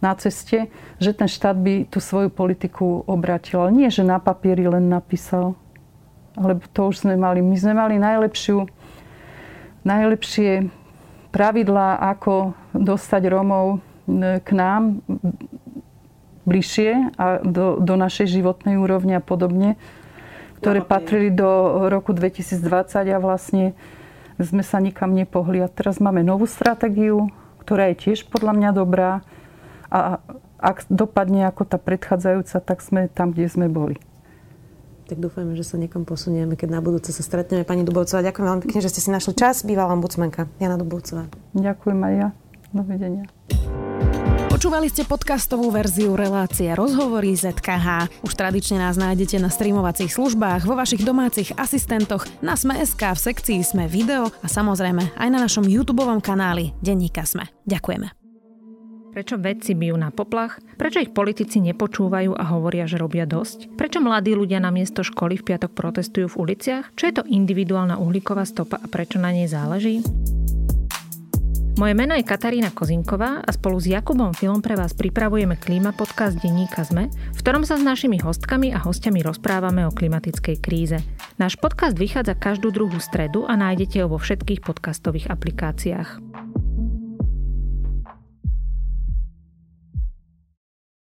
na 0.03 0.13
ceste, 0.19 0.69
že 0.99 1.15
ten 1.15 1.31
štát 1.31 1.57
by 1.57 1.89
tú 1.89 2.03
svoju 2.03 2.29
politiku 2.29 3.07
obratil. 3.07 3.65
Ale 3.65 3.73
nie, 3.73 3.89
že 3.89 4.05
na 4.05 4.21
papieri 4.21 4.67
len 4.69 4.91
napísal, 4.91 5.57
Lebo 6.37 6.69
to 6.69 6.93
už 6.93 7.09
sme 7.09 7.17
mali. 7.17 7.41
My 7.41 7.57
sme 7.57 7.73
mali 7.73 7.97
najlepšiu, 7.97 8.69
najlepšie 9.89 10.69
pravidlá, 11.33 11.97
ako 12.13 12.53
dostať 12.77 13.23
Rómov 13.33 13.81
k 14.45 14.49
nám 14.53 15.01
bližšie 16.47 17.17
a 17.19 17.43
do, 17.43 17.81
do 17.81 17.95
našej 17.97 18.39
životnej 18.39 18.79
úrovne 18.79 19.19
a 19.19 19.25
podobne, 19.25 19.75
ktoré 20.61 20.85
patrili 20.85 21.33
do 21.33 21.89
roku 21.89 22.13
2020 22.15 23.11
a 23.11 23.19
vlastne 23.19 23.73
sme 24.40 24.61
sa 24.61 24.83
nikam 24.83 25.16
nepohli. 25.16 25.64
A 25.64 25.68
teraz 25.70 26.03
máme 26.03 26.20
novú 26.20 26.44
stratégiu, 26.44 27.31
ktorá 27.62 27.92
je 27.92 28.11
tiež 28.11 28.29
podľa 28.29 28.53
mňa 28.53 28.70
dobrá 28.77 29.25
a 29.88 30.20
ak 30.57 30.88
dopadne 30.88 31.46
ako 31.46 31.68
tá 31.68 31.77
predchádzajúca, 31.77 32.57
tak 32.64 32.79
sme 32.81 33.07
tam, 33.12 33.37
kde 33.37 33.46
sme 33.46 33.66
boli. 33.68 34.01
Tak 35.07 35.22
dúfajme, 35.22 35.55
že 35.55 35.62
sa 35.62 35.79
niekam 35.79 36.03
posunieme, 36.03 36.59
keď 36.59 36.68
na 36.75 36.81
budúce 36.83 37.14
sa 37.14 37.22
stretneme. 37.22 37.62
Pani 37.62 37.87
Dubovcová, 37.87 38.27
ďakujem 38.27 38.46
veľmi 38.51 38.62
pekne, 38.66 38.83
že 38.83 38.90
ste 38.90 39.05
si 39.05 39.14
našli 39.14 39.38
čas. 39.38 39.62
Bývalá 39.62 39.94
ombudsmanka 39.94 40.51
Jana 40.59 40.75
Dubovcová. 40.75 41.31
Ďakujem 41.55 42.01
aj 42.03 42.14
ja. 42.18 42.29
Dovidenia. 42.75 43.25
Počúvali 44.57 44.88
ste 44.88 45.05
podcastovú 45.05 45.69
verziu 45.69 46.16
relácie 46.16 46.73
Rozhovory 46.73 47.37
ZKH. 47.37 48.09
Už 48.25 48.33
tradične 48.33 48.81
nás 48.81 48.97
nájdete 48.97 49.37
na 49.37 49.53
streamovacích 49.53 50.09
službách, 50.09 50.64
vo 50.64 50.73
vašich 50.73 51.05
domácich 51.05 51.53
asistentoch, 51.61 52.25
na 52.40 52.57
Sme.sk, 52.57 52.97
v 52.97 53.21
sekcii 53.21 53.61
Sme 53.61 53.85
video 53.85 54.33
a 54.40 54.49
samozrejme 54.49 55.12
aj 55.12 55.29
na 55.29 55.45
našom 55.45 55.69
YouTube 55.69 56.01
kanáli 56.25 56.73
Denníka 56.81 57.29
Sme. 57.29 57.53
Ďakujeme. 57.69 58.16
Prečo 59.12 59.37
vedci 59.37 59.77
bijú 59.77 60.01
na 60.01 60.09
poplach? 60.09 60.57
Prečo 60.81 61.05
ich 61.05 61.12
politici 61.12 61.61
nepočúvajú 61.61 62.33
a 62.33 62.49
hovoria, 62.57 62.88
že 62.88 62.97
robia 62.97 63.29
dosť? 63.29 63.77
Prečo 63.77 64.01
mladí 64.01 64.33
ľudia 64.33 64.57
na 64.57 64.73
miesto 64.73 65.05
školy 65.05 65.37
v 65.37 65.53
piatok 65.53 65.77
protestujú 65.77 66.33
v 66.33 66.38
uliciach? 66.49 66.97
Čo 66.97 67.05
je 67.05 67.14
to 67.21 67.29
individuálna 67.29 68.01
uhlíková 68.01 68.49
stopa 68.49 68.81
a 68.81 68.88
prečo 68.88 69.21
na 69.21 69.37
nej 69.37 69.53
záleží? 69.53 70.01
Moje 71.77 71.93
meno 71.93 72.17
je 72.17 72.25
Katarína 72.25 72.73
Kozinková 72.73 73.45
a 73.45 73.51
spolu 73.53 73.77
s 73.77 73.93
Jakubom 73.93 74.33
Filom 74.33 74.65
pre 74.65 74.73
vás 74.81 74.97
pripravujeme 74.97 75.61
klíma 75.61 75.93
podcast 75.93 76.41
denníka 76.41 76.81
ZME, 76.89 77.12
v 77.12 77.39
ktorom 77.45 77.69
sa 77.69 77.77
s 77.77 77.85
našimi 77.85 78.17
hostkami 78.17 78.73
a 78.73 78.81
hostiami 78.81 79.21
rozprávame 79.21 79.85
o 79.85 79.93
klimatickej 79.93 80.57
kríze. 80.65 80.97
Náš 81.37 81.61
podcast 81.61 81.93
vychádza 81.93 82.33
každú 82.33 82.73
druhú 82.73 82.97
stredu 82.97 83.45
a 83.45 83.61
nájdete 83.61 84.01
ho 84.01 84.09
vo 84.09 84.17
všetkých 84.17 84.65
podcastových 84.65 85.29
aplikáciách. 85.29 86.09